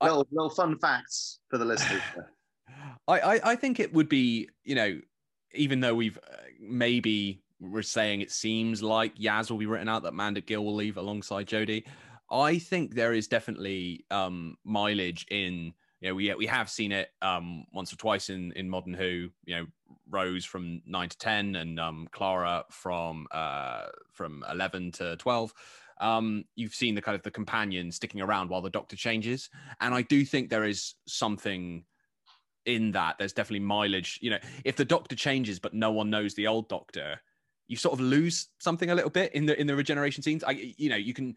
I, 0.00 0.06
little, 0.08 0.26
little 0.32 0.50
fun 0.50 0.78
facts 0.78 1.40
for 1.50 1.58
the 1.58 1.66
listeners. 1.66 2.02
I, 3.06 3.20
I 3.20 3.40
I 3.50 3.56
think 3.56 3.80
it 3.80 3.92
would 3.92 4.08
be 4.08 4.48
you 4.64 4.74
know 4.74 4.98
even 5.54 5.80
though 5.80 5.94
we've 5.94 6.16
uh, 6.16 6.36
maybe 6.58 7.42
we're 7.62 7.82
saying 7.82 8.20
it 8.20 8.32
seems 8.32 8.82
like 8.82 9.16
Yaz 9.16 9.50
will 9.50 9.58
be 9.58 9.66
written 9.66 9.88
out 9.88 10.02
that 10.02 10.12
Mandip 10.12 10.46
Gill 10.46 10.64
will 10.64 10.74
leave 10.74 10.96
alongside 10.96 11.46
Jodie. 11.46 11.84
I 12.30 12.58
think 12.58 12.94
there 12.94 13.12
is 13.12 13.28
definitely 13.28 14.04
um, 14.10 14.56
mileage 14.64 15.26
in 15.30 15.72
you 16.02 16.08
know, 16.08 16.14
we 16.16 16.34
we 16.34 16.46
have 16.46 16.68
seen 16.68 16.90
it 16.90 17.10
um, 17.22 17.64
once 17.72 17.92
or 17.92 17.96
twice 17.96 18.28
in 18.28 18.52
in 18.56 18.68
Modern 18.68 18.92
Who. 18.92 19.28
You 19.44 19.54
know, 19.54 19.66
Rose 20.10 20.44
from 20.44 20.82
nine 20.84 21.08
to 21.08 21.16
ten, 21.16 21.54
and 21.54 21.78
um, 21.78 22.08
Clara 22.10 22.64
from 22.70 23.28
uh, 23.30 23.84
from 24.12 24.44
eleven 24.50 24.90
to 24.92 25.16
twelve. 25.16 25.54
Um, 26.00 26.44
you've 26.56 26.74
seen 26.74 26.96
the 26.96 27.02
kind 27.02 27.14
of 27.14 27.22
the 27.22 27.30
companion 27.30 27.92
sticking 27.92 28.20
around 28.20 28.50
while 28.50 28.62
the 28.62 28.68
Doctor 28.68 28.96
changes, 28.96 29.48
and 29.80 29.94
I 29.94 30.02
do 30.02 30.24
think 30.24 30.50
there 30.50 30.64
is 30.64 30.94
something 31.06 31.84
in 32.66 32.90
that. 32.92 33.16
There's 33.18 33.32
definitely 33.32 33.60
mileage. 33.60 34.18
You 34.20 34.30
know, 34.30 34.38
if 34.64 34.74
the 34.74 34.84
Doctor 34.84 35.14
changes 35.14 35.60
but 35.60 35.72
no 35.72 35.92
one 35.92 36.10
knows 36.10 36.34
the 36.34 36.48
old 36.48 36.68
Doctor, 36.68 37.20
you 37.68 37.76
sort 37.76 37.94
of 37.94 38.00
lose 38.00 38.48
something 38.58 38.90
a 38.90 38.94
little 38.94 39.10
bit 39.10 39.34
in 39.34 39.46
the 39.46 39.58
in 39.60 39.66
the 39.66 39.76
regeneration 39.76 40.22
scenes. 40.22 40.44
I, 40.44 40.74
you 40.76 40.90
know, 40.90 40.96
you 40.96 41.14
can. 41.14 41.36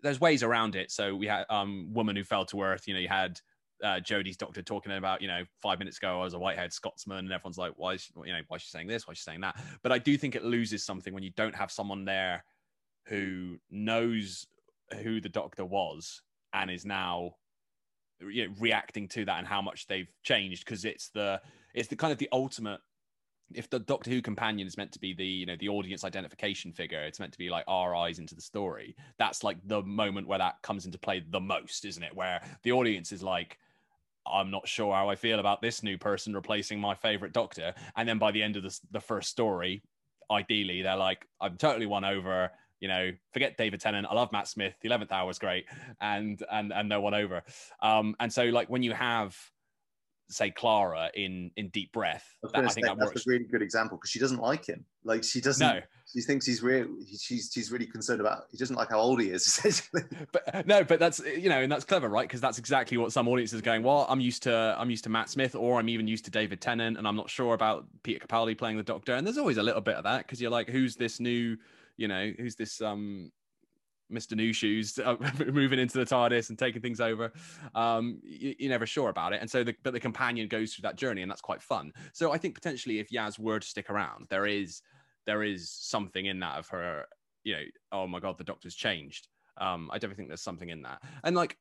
There's 0.00 0.20
ways 0.20 0.44
around 0.44 0.76
it. 0.76 0.92
So 0.92 1.16
we 1.16 1.26
had 1.26 1.44
um, 1.50 1.88
woman 1.92 2.14
who 2.14 2.22
fell 2.22 2.44
to 2.46 2.62
earth. 2.62 2.86
You 2.86 2.94
know, 2.94 3.00
you 3.00 3.08
had 3.08 3.40
uh, 3.82 4.00
Jodie's 4.00 4.36
doctor 4.36 4.62
talking 4.62 4.92
about, 4.92 5.22
you 5.22 5.28
know, 5.28 5.44
five 5.60 5.78
minutes 5.78 5.98
ago 5.98 6.20
I 6.20 6.24
was 6.24 6.34
a 6.34 6.38
white-haired 6.38 6.72
Scotsman, 6.72 7.18
and 7.18 7.32
everyone's 7.32 7.58
like, 7.58 7.72
why 7.76 7.94
is 7.94 8.02
she, 8.02 8.12
you 8.24 8.32
know, 8.32 8.40
why 8.48 8.56
is 8.56 8.62
she 8.62 8.68
saying 8.68 8.86
this? 8.86 9.06
Why 9.06 9.12
is 9.12 9.18
she 9.18 9.24
saying 9.24 9.40
that? 9.40 9.60
But 9.82 9.92
I 9.92 9.98
do 9.98 10.16
think 10.16 10.34
it 10.34 10.44
loses 10.44 10.84
something 10.84 11.12
when 11.12 11.22
you 11.22 11.30
don't 11.30 11.54
have 11.54 11.70
someone 11.70 12.04
there 12.04 12.44
who 13.06 13.58
knows 13.70 14.46
who 15.02 15.20
the 15.20 15.28
doctor 15.28 15.64
was 15.64 16.22
and 16.52 16.70
is 16.70 16.84
now 16.84 17.34
you 18.20 18.48
know, 18.48 18.54
reacting 18.58 19.08
to 19.08 19.24
that 19.24 19.38
and 19.38 19.46
how 19.46 19.62
much 19.62 19.86
they've 19.86 20.12
changed 20.22 20.64
because 20.64 20.84
it's 20.84 21.08
the 21.10 21.40
it's 21.74 21.88
the 21.88 21.96
kind 21.96 22.12
of 22.12 22.18
the 22.18 22.28
ultimate 22.32 22.80
if 23.54 23.70
the 23.70 23.78
Doctor 23.78 24.10
Who 24.10 24.20
companion 24.20 24.66
is 24.66 24.76
meant 24.76 24.92
to 24.92 24.98
be 24.98 25.14
the 25.14 25.26
you 25.26 25.46
know 25.46 25.56
the 25.58 25.68
audience 25.68 26.04
identification 26.04 26.72
figure, 26.72 27.02
it's 27.02 27.20
meant 27.20 27.32
to 27.32 27.38
be 27.38 27.48
like 27.48 27.64
our 27.66 27.94
eyes 27.94 28.18
into 28.18 28.34
the 28.34 28.40
story. 28.40 28.94
That's 29.18 29.42
like 29.42 29.56
the 29.66 29.82
moment 29.82 30.28
where 30.28 30.38
that 30.38 30.60
comes 30.62 30.86
into 30.86 30.98
play 30.98 31.24
the 31.28 31.40
most, 31.40 31.84
isn't 31.84 32.02
it? 32.02 32.14
Where 32.14 32.42
the 32.62 32.72
audience 32.72 33.12
is 33.12 33.22
like, 33.22 33.58
I'm 34.26 34.50
not 34.50 34.68
sure 34.68 34.94
how 34.94 35.08
I 35.08 35.16
feel 35.16 35.40
about 35.40 35.62
this 35.62 35.82
new 35.82 35.96
person 35.96 36.34
replacing 36.34 36.80
my 36.80 36.94
favorite 36.94 37.32
Doctor, 37.32 37.74
and 37.96 38.08
then 38.08 38.18
by 38.18 38.32
the 38.32 38.42
end 38.42 38.56
of 38.56 38.62
the 38.62 38.78
the 38.90 39.00
first 39.00 39.30
story, 39.30 39.82
ideally 40.30 40.82
they're 40.82 40.96
like, 40.96 41.26
I'm 41.40 41.56
totally 41.56 41.86
won 41.86 42.04
over. 42.04 42.50
You 42.80 42.88
know, 42.88 43.10
forget 43.32 43.56
David 43.56 43.80
Tennant. 43.80 44.06
I 44.08 44.14
love 44.14 44.30
Matt 44.30 44.46
Smith. 44.46 44.74
The 44.80 44.88
eleventh 44.88 45.10
hour 45.10 45.26
was 45.26 45.38
great, 45.38 45.64
and 46.00 46.42
and 46.50 46.72
and 46.72 46.90
they're 46.90 47.00
won 47.00 47.14
over. 47.14 47.42
Um, 47.82 48.14
and 48.20 48.32
so 48.32 48.44
like 48.44 48.68
when 48.68 48.82
you 48.82 48.92
have 48.92 49.36
say 50.30 50.50
Clara 50.50 51.10
in 51.14 51.50
in 51.56 51.68
Deep 51.68 51.92
Breath. 51.92 52.36
I, 52.44 52.60
that, 52.60 52.70
I 52.70 52.72
think 52.72 52.86
that 52.86 52.98
that's 52.98 53.10
works. 53.10 53.26
a 53.26 53.30
really 53.30 53.44
good 53.44 53.62
example 53.62 53.96
because 53.96 54.10
she 54.10 54.18
doesn't 54.18 54.40
like 54.40 54.66
him. 54.66 54.84
Like 55.04 55.24
she 55.24 55.40
doesn't. 55.40 55.66
No. 55.66 55.80
She 56.12 56.20
thinks 56.22 56.46
he's 56.46 56.62
real. 56.62 56.86
She's 57.18 57.50
she's 57.52 57.70
really 57.72 57.86
concerned 57.86 58.20
about. 58.20 58.44
He 58.50 58.56
doesn't 58.56 58.76
like 58.76 58.90
how 58.90 58.98
old 58.98 59.20
he 59.20 59.30
is. 59.30 59.46
Essentially. 59.46 60.02
But 60.32 60.66
no, 60.66 60.84
but 60.84 60.98
that's 60.98 61.20
you 61.20 61.48
know, 61.48 61.60
and 61.60 61.70
that's 61.70 61.84
clever, 61.84 62.08
right? 62.08 62.26
Because 62.26 62.40
that's 62.40 62.58
exactly 62.58 62.96
what 62.96 63.12
some 63.12 63.28
audiences 63.28 63.58
are 63.58 63.62
going. 63.62 63.82
Well, 63.82 64.06
I'm 64.08 64.20
used 64.20 64.42
to 64.44 64.76
I'm 64.78 64.90
used 64.90 65.04
to 65.04 65.10
Matt 65.10 65.30
Smith, 65.30 65.54
or 65.54 65.78
I'm 65.78 65.88
even 65.88 66.06
used 66.06 66.24
to 66.26 66.30
David 66.30 66.60
Tennant, 66.60 66.98
and 66.98 67.06
I'm 67.06 67.16
not 67.16 67.30
sure 67.30 67.54
about 67.54 67.86
Peter 68.02 68.24
Capaldi 68.26 68.56
playing 68.56 68.76
the 68.76 68.82
Doctor. 68.82 69.14
And 69.14 69.26
there's 69.26 69.38
always 69.38 69.56
a 69.56 69.62
little 69.62 69.80
bit 69.80 69.96
of 69.96 70.04
that 70.04 70.26
because 70.26 70.40
you're 70.40 70.50
like, 70.50 70.68
who's 70.68 70.96
this 70.96 71.20
new? 71.20 71.56
You 71.96 72.08
know, 72.08 72.32
who's 72.38 72.54
this 72.54 72.80
um 72.80 73.32
Mr. 74.12 74.36
New 74.36 74.52
Shoes 74.52 74.98
uh, 74.98 75.16
moving 75.52 75.78
into 75.78 75.98
the 75.98 76.04
TARDIS 76.04 76.48
and 76.48 76.58
taking 76.58 76.82
things 76.82 77.00
over. 77.00 77.32
Um, 77.74 78.18
you, 78.22 78.54
are 78.62 78.68
never 78.68 78.86
sure 78.86 79.10
about 79.10 79.32
it, 79.32 79.40
and 79.40 79.50
so 79.50 79.64
the, 79.64 79.74
but 79.82 79.92
the 79.92 80.00
companion 80.00 80.48
goes 80.48 80.74
through 80.74 80.82
that 80.82 80.96
journey, 80.96 81.22
and 81.22 81.30
that's 81.30 81.40
quite 81.40 81.62
fun. 81.62 81.92
So 82.12 82.32
I 82.32 82.38
think 82.38 82.54
potentially 82.54 82.98
if 82.98 83.10
Yaz 83.10 83.38
were 83.38 83.60
to 83.60 83.66
stick 83.66 83.90
around, 83.90 84.26
there 84.30 84.46
is 84.46 84.82
there 85.26 85.42
is 85.42 85.70
something 85.70 86.26
in 86.26 86.40
that 86.40 86.58
of 86.58 86.68
her. 86.68 87.04
You 87.44 87.54
know, 87.54 87.62
oh 87.92 88.06
my 88.06 88.20
god, 88.20 88.38
the 88.38 88.44
Doctor's 88.44 88.74
changed. 88.74 89.28
Um, 89.58 89.90
I 89.92 89.96
definitely 89.96 90.16
think 90.16 90.28
there's 90.28 90.42
something 90.42 90.68
in 90.68 90.82
that, 90.82 91.02
and 91.24 91.36
like 91.36 91.56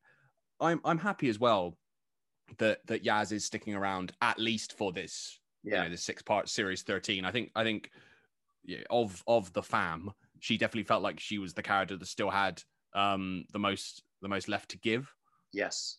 I'm 0.60 0.82
I'm 0.86 1.00
happy 1.00 1.30
as 1.30 1.40
well 1.40 1.78
that 2.60 2.80
that 2.88 3.04
Yaz 3.04 3.32
is 3.32 3.46
sticking 3.46 3.76
around 3.76 4.14
at 4.22 4.40
least 4.40 4.78
for 4.78 4.92
this. 4.92 5.40
Yeah, 5.64 5.78
you 5.78 5.84
know, 5.84 5.90
the 5.92 5.98
six 5.98 6.22
part 6.22 6.50
series 6.50 6.84
thirteen. 6.84 7.26
I 7.26 7.32
think 7.32 7.52
I 7.56 7.64
think 7.64 7.92
yeah, 8.64 8.80
of 8.90 9.24
of 9.28 9.52
the 9.54 9.64
fam 9.64 10.12
she 10.40 10.58
definitely 10.58 10.84
felt 10.84 11.04
like 11.04 11.20
she 11.20 11.38
was 11.38 11.54
the 11.54 11.64
character 11.64 11.98
that 11.98 12.08
still 12.08 12.30
had 12.30 12.62
um, 12.96 13.46
the 13.52 13.60
most 13.60 14.04
the 14.22 14.30
most 14.30 14.48
left 14.48 14.70
to 14.72 14.78
give. 14.80 15.12
Yes, 15.54 15.98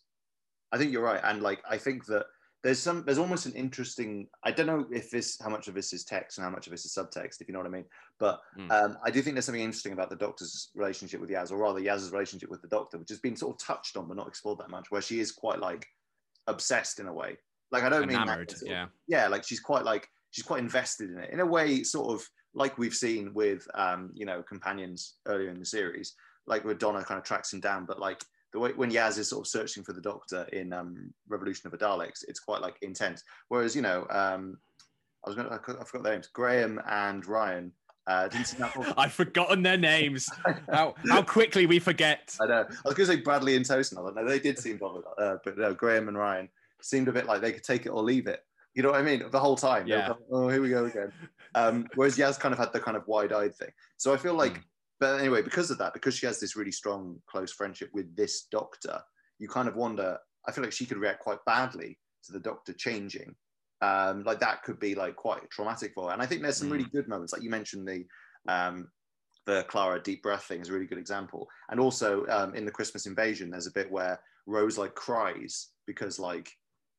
I 0.73 0.79
think 0.79 0.93
you're 0.93 1.03
right, 1.03 1.21
and 1.25 1.43
like 1.43 1.63
I 1.69 1.79
think 1.79 2.07
that 2.07 2.27
there's 2.65 2.79
some 2.79 3.05
there's 3.05 3.19
almost 3.19 3.47
an 3.47 3.53
interesting 3.53 4.27
i 4.43 4.51
don't 4.51 4.67
know 4.67 4.85
if 4.91 5.11
this 5.11 5.39
how 5.41 5.49
much 5.49 5.69
of 5.69 5.75
this 5.75 5.93
is 5.93 6.05
text 6.05 6.39
and 6.39 6.45
how 6.45 6.51
much 6.51 6.67
of 6.67 6.73
this 6.73 6.85
is 6.85 6.93
subtext 6.93 7.41
if 7.41 7.47
you 7.47 7.53
know 7.53 7.61
what 7.61 7.67
i 7.67 7.71
mean. 7.71 7.85
But 8.19 8.41
mm. 8.59 8.71
um, 8.71 8.99
i 9.05 9.11
do 9.11 9.23
think 9.23 9.35
there's 9.35 9.45
something 9.45 9.63
interesting 9.63 9.93
about 9.93 10.11
the 10.11 10.17
doctor's 10.17 10.71
relationship 10.75 11.21
with 11.21 11.31
yaz 11.31 11.53
or 11.53 11.57
rather 11.57 11.81
yaz's 11.81 12.11
relationship 12.11 12.51
with 12.51 12.63
the 12.63 12.69
doctor 12.69 12.99
which 12.99 13.11
has 13.11 13.21
been 13.21 13.37
sort 13.37 13.55
of 13.55 13.65
touched 13.65 13.97
on 13.97 14.09
but 14.09 14.17
not 14.17 14.27
explored 14.27 14.59
that 14.59 14.71
much 14.71 14.91
where 14.91 15.03
she 15.03 15.21
is 15.21 15.31
quite 15.31 15.61
like 15.61 15.87
obsessed 16.47 16.99
in 16.99 17.07
a 17.07 17.13
way. 17.13 17.37
Like 17.71 17.85
i 17.85 17.89
don't 17.89 18.11
Enamored, 18.11 18.39
mean 18.39 18.47
that, 18.49 18.63
yeah. 18.67 18.87
Yeah 19.07 19.29
like 19.29 19.45
she's 19.45 19.61
quite 19.61 19.85
like 19.85 20.09
she's 20.31 20.45
quite 20.45 20.61
invested 20.61 21.11
in 21.11 21.19
it. 21.19 21.31
In 21.33 21.41
a 21.41 21.47
way 21.47 21.83
sort 21.85 22.13
of 22.13 22.27
like 22.55 22.79
we've 22.79 22.95
seen 22.95 23.33
with 23.35 23.67
um, 23.75 24.11
you 24.15 24.27
know 24.27 24.43
companions 24.43 25.15
earlier 25.27 25.51
in 25.51 25.59
the 25.59 25.67
series, 25.67 26.15
like 26.47 26.65
where 26.65 26.75
Donna 26.75 27.05
kind 27.05 27.19
of 27.19 27.25
tracks 27.25 27.53
him 27.53 27.61
down, 27.61 27.85
but 27.85 27.99
like 27.99 28.23
the 28.53 28.59
way 28.59 28.73
when 28.73 28.91
Yaz 28.91 29.19
is 29.19 29.29
sort 29.29 29.47
of 29.47 29.51
searching 29.51 29.83
for 29.83 29.93
the 29.93 30.01
Doctor 30.01 30.47
in 30.53 30.73
um, 30.73 31.13
Revolution 31.29 31.67
of 31.67 31.79
the 31.79 31.85
Daleks, 31.85 32.25
it's 32.27 32.41
quite 32.41 32.63
like 32.63 32.77
intense. 32.83 33.23
Whereas 33.49 33.77
you 33.77 33.83
know, 33.83 34.07
um, 34.11 34.59
I 35.25 35.31
was 35.31 35.37
gonna, 35.37 35.51
I 35.51 35.85
forgot 35.85 36.03
their 36.03 36.13
names, 36.15 36.29
Graham 36.29 36.81
and 36.89 37.27
Ryan. 37.27 37.73
Uh, 38.07 38.29
I've 38.97 39.13
forgotten 39.13 39.63
their 39.63 39.77
names. 39.77 40.31
how 40.73 40.95
how 41.11 41.23
quickly 41.23 41.67
we 41.67 41.79
forget. 41.79 42.35
I 42.41 42.47
know. 42.47 42.65
I 42.65 42.89
was 42.89 42.95
going 42.95 43.07
to 43.07 43.17
say 43.17 43.21
Bradley 43.21 43.55
and 43.55 43.67
Tosin. 43.67 43.99
I 43.99 44.01
don't 44.01 44.17
know. 44.17 44.27
They 44.27 44.39
did 44.39 44.59
seem, 44.59 44.81
uh, 44.83 45.37
but 45.45 45.59
no, 45.59 45.75
Graham 45.75 46.09
and 46.09 46.17
Ryan 46.17 46.49
seemed 46.81 47.09
a 47.09 47.13
bit 47.13 47.27
like 47.27 47.43
they 47.43 47.53
could 47.53 47.65
take 47.65 47.85
it 47.85 47.91
or 47.91 48.03
leave 48.03 48.27
it. 48.27 48.43
You 48.75 48.83
know 48.83 48.93
what 48.93 49.01
I 49.01 49.03
mean? 49.03 49.25
The 49.31 49.39
whole 49.39 49.57
time. 49.57 49.87
Yeah. 49.87 50.15
oh, 50.31 50.49
here 50.49 50.63
we 50.63 50.71
go 50.71 50.87
again. 50.87 51.13
Um, 51.55 51.87
whereas 51.95 52.17
Yaz 52.17 52.39
kind 52.39 52.53
of 52.53 52.59
had 52.59 52.73
the 52.73 52.81
kind 52.81 52.97
of 52.97 53.07
wide-eyed 53.07 53.55
thing. 53.55 53.71
So 53.97 54.13
I 54.13 54.17
feel 54.17 54.35
like, 54.35 54.55
mm. 54.55 54.63
but 55.01 55.21
anyway, 55.21 55.43
because 55.43 55.71
of 55.71 55.79
that, 55.79 55.95
because 55.95 56.15
she 56.15 56.27
has 56.27 56.41
this 56.41 56.57
really 56.57 56.73
strong, 56.73 57.21
close 57.27 57.53
friendship 57.53 57.91
with 57.93 58.15
this 58.17 58.45
doctor, 58.51 59.01
you 59.39 59.49
kind 59.49 59.69
of 59.69 59.77
wonder. 59.77 60.19
I 60.47 60.53
feel 60.53 60.65
like 60.65 60.73
she 60.73 60.87
could 60.87 60.99
react 60.99 61.21
quite 61.21 61.45
badly 61.47 61.99
to 62.25 62.33
the 62.33 62.41
doctor 62.41 62.73
changing. 62.73 63.35
Um, 63.81 64.25
like 64.25 64.41
that 64.41 64.63
could 64.65 64.81
be 64.81 64.95
like 64.95 65.15
quite 65.15 65.49
traumatic 65.51 65.93
for 65.95 66.07
her. 66.07 66.13
And 66.13 66.23
I 66.23 66.27
think 66.27 66.43
there's 66.43 66.57
some 66.57 66.69
mm. 66.69 66.73
really 66.73 66.91
good 66.93 67.09
moments, 67.09 67.33
like 67.33 67.43
you 67.43 67.51
mentioned 67.51 67.87
the 67.87 68.05
um, 68.53 68.89
the 69.49 69.65
Clara 69.65 70.01
deep 70.01 70.23
breath 70.23 70.45
thing 70.45 70.61
is 70.61 70.69
a 70.69 70.73
really 70.73 70.87
good 70.87 70.99
example. 70.99 71.49
And 71.71 71.81
also 71.81 72.27
um, 72.27 72.55
in 72.55 72.67
the 72.67 72.71
Christmas 72.71 73.07
invasion, 73.07 73.51
there's 73.51 73.67
a 73.67 73.73
bit 73.73 73.91
where 73.91 74.21
Rose 74.47 74.77
like 74.77 74.95
cries 74.95 75.69
because 75.87 76.19
like 76.19 76.53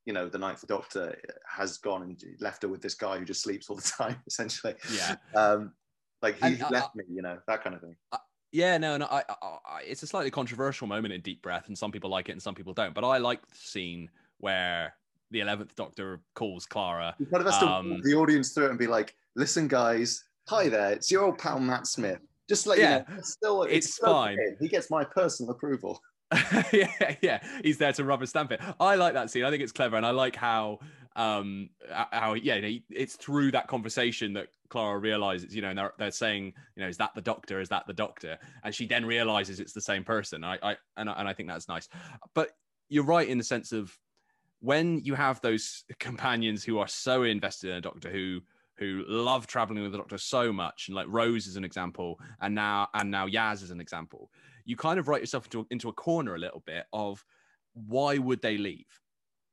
you 0.10 0.13
know 0.13 0.28
the 0.28 0.39
ninth 0.39 0.65
doctor 0.65 1.15
has 1.48 1.78
gone 1.78 2.02
and 2.02 2.19
left 2.39 2.63
her 2.63 2.67
with 2.67 2.82
this 2.82 2.95
guy 2.95 3.19
who 3.19 3.26
just 3.26 3.43
sleeps 3.43 3.69
all 3.69 3.76
the 3.76 3.93
time 3.98 4.19
essentially. 4.26 4.74
Yeah. 4.91 5.17
Um 5.36 5.74
like 6.24 6.39
he 6.39 6.48
and, 6.48 6.63
uh, 6.63 6.69
left 6.72 6.95
me 6.95 7.04
you 7.08 7.22
know 7.22 7.38
that 7.48 7.63
kind 7.63 7.76
of 7.76 7.82
thing. 7.82 7.95
Uh, 8.12 8.17
yeah 8.52 8.80
no 8.80 8.98
no 8.98 9.06
I, 9.06 9.19
I, 9.30 9.34
I, 9.43 9.82
it's 9.86 10.02
a 10.02 10.08
slightly 10.08 10.32
controversial 10.32 10.88
moment 10.88 11.13
in 11.13 11.22
deep 11.22 11.43
breath 11.43 11.67
and 11.67 11.78
some 11.78 11.91
people 11.91 12.10
like 12.10 12.28
it 12.28 12.32
and 12.32 12.41
some 12.41 12.56
people 12.56 12.74
don't 12.74 12.95
but 12.95 13.04
i 13.04 13.19
like 13.19 13.48
the 13.48 13.56
scene 13.56 14.10
where 14.39 14.95
the 15.30 15.41
11th 15.41 15.76
doctor 15.76 16.19
calls 16.34 16.65
clara 16.65 17.15
kind 17.32 17.45
of 17.45 17.54
has 17.54 17.62
um, 17.62 17.98
to 17.98 18.02
the 18.02 18.15
audience 18.15 18.50
through 18.50 18.65
it 18.65 18.69
and 18.72 18.80
be 18.80 18.88
like 18.88 19.13
listen 19.36 19.67
guys 19.67 20.24
hi 20.48 20.67
there 20.67 20.93
it's 20.93 21.12
your 21.12 21.26
old 21.26 21.38
pal 21.38 21.60
matt 21.60 21.86
smith. 21.86 22.17
Just 22.50 22.65
like 22.65 22.80
yeah 22.80 23.04
you 23.08 23.15
know, 23.15 23.22
still 23.22 23.63
it's, 23.63 23.86
it's 23.86 23.98
fine. 24.00 24.39
he 24.60 24.67
gets 24.67 24.89
my 24.89 25.04
personal 25.04 25.52
approval 25.52 26.02
yeah, 26.74 27.15
yeah, 27.22 27.39
he's 27.63 27.78
there 27.78 27.94
to 27.94 28.04
rubber 28.04 28.26
stamp 28.26 28.52
it. 28.52 28.62
I 28.80 28.96
like 28.96 29.13
that 29.13 29.32
scene. 29.32 29.44
I 29.44 29.50
think 29.50 29.63
it's 29.63 29.72
clever, 29.72 29.98
and 29.98 30.06
I 30.06 30.12
like 30.12 30.36
how 30.36 30.80
um 31.15 31.70
how 32.12 32.36
yeah 32.36 32.62
it's 32.92 33.15
through 33.15 33.52
that 33.52 33.68
conversation 33.68 34.34
that 34.34 34.48
Clara 34.70 35.00
realizes 35.00 35.56
you 35.56 35.62
know 35.62 35.70
and 35.70 35.78
they're, 35.78 35.94
they're 35.98 36.12
saying 36.12 36.54
you 36.76 36.84
know 36.84 36.88
is 36.88 36.98
that 36.98 37.15
the 37.15 37.22
doctor? 37.22 37.60
Is 37.60 37.70
that 37.70 37.88
the 37.88 37.94
doctor? 37.94 38.38
And 38.63 38.74
she 38.74 38.86
then 38.86 39.06
realizes 39.06 39.60
it's 39.60 39.74
the 39.74 39.82
same 39.82 40.04
person. 40.04 40.44
I, 40.44 40.60
I 40.62 40.78
and, 40.98 41.10
I, 41.10 41.13
and 41.13 41.28
I 41.28 41.34
think 41.34 41.50
that's 41.50 41.68
nice. 41.68 41.89
But 42.36 42.52
you're 42.89 43.04
right 43.04 43.28
in 43.28 43.38
the 43.38 43.44
sense 43.44 43.72
of 43.72 43.98
when 44.60 45.00
you 45.00 45.15
have 45.15 45.42
those 45.42 45.84
companions 46.00 46.63
who 46.63 46.78
are 46.78 46.88
so 46.88 47.24
invested 47.24 47.72
in 47.72 47.78
a 47.78 47.82
doctor 47.82 48.10
who 48.12 48.42
who 48.76 49.04
love 49.08 49.46
traveling 49.46 49.84
with 49.84 49.92
the 49.92 49.98
doctor 49.98 50.18
so 50.18 50.54
much 50.54 50.88
and 50.88 50.96
like 50.96 51.08
Rose 51.10 51.48
is 51.48 51.58
an 51.58 51.65
example 51.65 52.20
and 52.39 52.56
now 52.56 52.88
and 52.94 53.12
now 53.12 53.28
Yaz 53.28 53.62
is 53.62 53.72
an 53.72 53.82
example 53.82 54.32
you 54.70 54.76
kind 54.76 55.00
of 55.00 55.08
write 55.08 55.22
yourself 55.22 55.46
into, 55.46 55.66
into 55.72 55.90
a 55.90 55.94
corner 55.94 56.36
a 56.36 56.38
little 56.38 56.62
bit 56.66 56.86
of 56.94 57.26
why 57.74 58.20
would 58.20 58.40
they 58.42 58.56
leave? 58.56 58.86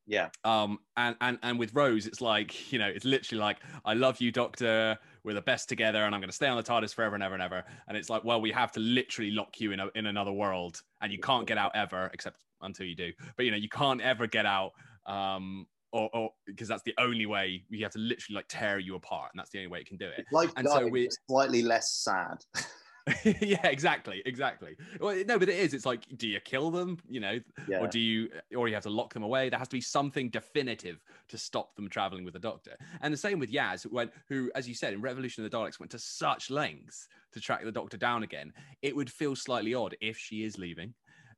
Yeah. 0.06 0.28
Um, 0.44 0.78
and, 0.98 1.16
and, 1.22 1.38
and 1.42 1.58
with 1.58 1.74
Rose, 1.74 2.06
it's 2.06 2.20
like, 2.20 2.70
you 2.70 2.78
know, 2.78 2.86
it's 2.86 3.06
literally 3.06 3.40
like, 3.40 3.58
I 3.86 3.94
love 3.94 4.20
you, 4.20 4.30
doctor. 4.30 4.98
We're 5.24 5.32
the 5.32 5.40
best 5.40 5.70
together 5.70 6.04
and 6.04 6.14
I'm 6.14 6.20
going 6.20 6.28
to 6.28 6.36
stay 6.36 6.48
on 6.48 6.56
the 6.58 6.62
TARDIS 6.62 6.94
forever 6.94 7.14
and 7.14 7.24
ever 7.24 7.32
and 7.32 7.42
ever. 7.42 7.64
And 7.88 7.96
it's 7.96 8.10
like, 8.10 8.24
well, 8.24 8.42
we 8.42 8.52
have 8.52 8.70
to 8.72 8.80
literally 8.80 9.30
lock 9.30 9.58
you 9.58 9.72
in, 9.72 9.80
a, 9.80 9.88
in 9.94 10.06
another 10.06 10.32
world 10.32 10.80
and 11.00 11.10
you 11.10 11.18
can't 11.18 11.46
get 11.46 11.56
out 11.56 11.72
ever, 11.74 12.10
except 12.12 12.44
until 12.60 12.84
you 12.84 12.94
do. 12.94 13.10
But, 13.36 13.46
you 13.46 13.50
know, 13.50 13.56
you 13.56 13.70
can't 13.70 14.02
ever 14.02 14.26
get 14.26 14.44
out 14.44 14.72
um, 15.06 15.66
or, 15.92 16.10
or, 16.12 16.30
because 16.46 16.68
that's 16.68 16.82
the 16.82 16.94
only 16.98 17.24
way 17.24 17.64
we 17.70 17.80
have 17.80 17.92
to 17.92 17.98
literally 17.98 18.36
like 18.36 18.46
tear 18.48 18.78
you 18.78 18.96
apart 18.96 19.30
and 19.32 19.40
that's 19.40 19.50
the 19.50 19.58
only 19.60 19.68
way 19.68 19.80
it 19.80 19.86
can 19.86 19.96
do 19.96 20.08
it. 20.08 20.26
Like 20.30 20.50
and 20.56 20.68
so 20.68 20.86
we 20.86 21.08
slightly 21.26 21.62
less 21.62 21.90
sad. 22.04 22.44
yeah, 23.40 23.66
exactly, 23.68 24.20
exactly. 24.26 24.76
Well, 25.00 25.22
no, 25.26 25.38
but 25.38 25.48
it 25.48 25.58
is. 25.58 25.74
It's 25.74 25.86
like, 25.86 26.04
do 26.16 26.26
you 26.26 26.40
kill 26.40 26.72
them? 26.72 26.98
You 27.08 27.20
know, 27.20 27.38
yeah. 27.68 27.78
or 27.78 27.86
do 27.86 28.00
you, 28.00 28.28
or 28.56 28.66
you 28.66 28.74
have 28.74 28.82
to 28.82 28.90
lock 28.90 29.14
them 29.14 29.22
away? 29.22 29.48
There 29.48 29.58
has 29.58 29.68
to 29.68 29.76
be 29.76 29.80
something 29.80 30.28
definitive 30.28 31.00
to 31.28 31.38
stop 31.38 31.76
them 31.76 31.88
traveling 31.88 32.24
with 32.24 32.34
the 32.34 32.40
Doctor. 32.40 32.76
And 33.02 33.14
the 33.14 33.18
same 33.18 33.38
with 33.38 33.52
Yaz, 33.52 33.84
when 33.84 34.10
who, 34.28 34.50
as 34.56 34.68
you 34.68 34.74
said, 34.74 34.92
in 34.92 35.00
Revolution 35.00 35.44
of 35.44 35.50
the 35.50 35.56
Daleks, 35.56 35.78
went 35.78 35.90
to 35.92 36.00
such 36.00 36.50
lengths 36.50 37.06
to 37.32 37.40
track 37.40 37.64
the 37.64 37.70
Doctor 37.70 37.96
down 37.96 38.24
again. 38.24 38.52
It 38.82 38.96
would 38.96 39.10
feel 39.10 39.36
slightly 39.36 39.72
odd 39.72 39.96
if 40.00 40.18
she 40.18 40.42
is 40.42 40.58
leaving. 40.58 40.94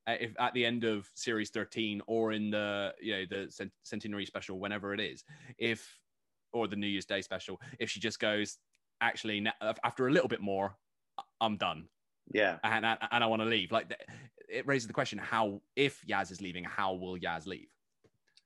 Uh, 0.07 0.17
if 0.21 0.33
at 0.39 0.55
the 0.55 0.65
end 0.65 0.85
of 0.85 1.11
series 1.15 1.51
13 1.51 2.01
or 2.07 2.33
in 2.33 2.51
the 2.51 2.95
you 2.99 3.13
know 3.13 3.25
the 3.29 3.71
centenary 3.83 4.25
special 4.25 4.59
whenever 4.59 4.95
it 4.95 5.01
is 5.01 5.23
if 5.59 5.99
or 6.55 6.67
the 6.67 6.77
new 6.77 6.87
year's 6.87 7.05
day 7.05 7.21
special 7.21 7.61
if 7.79 7.91
she 7.91 8.01
just 8.01 8.19
goes 8.19 8.57
actually 9.03 9.47
after 9.85 10.09
a 10.09 10.11
little 10.11 10.29
bit 10.29 10.41
more 10.41 10.75
I'm 11.41 11.57
done. 11.57 11.89
Yeah. 12.33 12.59
And, 12.63 12.85
and, 12.85 12.99
and 13.11 13.25
I 13.25 13.27
want 13.27 13.43
to 13.43 13.49
leave. 13.49 13.73
Like 13.73 13.95
it 14.49 14.67
raises 14.67 14.87
the 14.87 14.95
question 14.95 15.19
how, 15.19 15.61
if 15.77 16.01
Yaz 16.07 16.31
is 16.31 16.41
leaving, 16.41 16.65
how 16.65 16.95
will 16.95 17.19
Yaz 17.19 17.47
leave? 17.47 17.69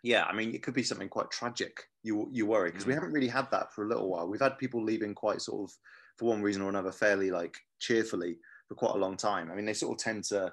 Yeah, 0.04 0.24
I 0.24 0.32
mean, 0.32 0.52
it 0.54 0.62
could 0.62 0.74
be 0.74 0.82
something 0.82 1.08
quite 1.08 1.30
tragic. 1.30 1.80
You 2.02 2.28
you 2.32 2.44
worry 2.44 2.70
because 2.70 2.84
mm. 2.84 2.88
we 2.88 2.94
haven't 2.94 3.12
really 3.12 3.28
had 3.28 3.48
that 3.52 3.72
for 3.72 3.84
a 3.84 3.88
little 3.88 4.08
while. 4.08 4.26
We've 4.28 4.40
had 4.40 4.58
people 4.58 4.82
leaving 4.82 5.14
quite 5.14 5.40
sort 5.40 5.70
of, 5.70 5.76
for 6.18 6.28
one 6.28 6.42
reason 6.42 6.62
or 6.62 6.68
another, 6.68 6.90
fairly 6.90 7.30
like 7.30 7.56
cheerfully 7.78 8.38
for 8.68 8.74
quite 8.74 8.96
a 8.96 8.98
long 8.98 9.16
time. 9.16 9.50
I 9.50 9.54
mean, 9.54 9.64
they 9.64 9.74
sort 9.74 9.92
of 9.92 9.98
tend 10.02 10.24
to, 10.24 10.52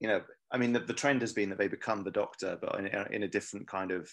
you 0.00 0.08
know, 0.08 0.22
I 0.50 0.56
mean, 0.56 0.72
the, 0.72 0.80
the 0.80 0.94
trend 0.94 1.20
has 1.20 1.34
been 1.34 1.50
that 1.50 1.58
they 1.58 1.68
become 1.68 2.04
the 2.04 2.10
doctor, 2.10 2.58
but 2.58 2.78
in, 2.78 2.86
in 3.12 3.22
a 3.24 3.28
different 3.28 3.68
kind 3.68 3.90
of 3.90 4.10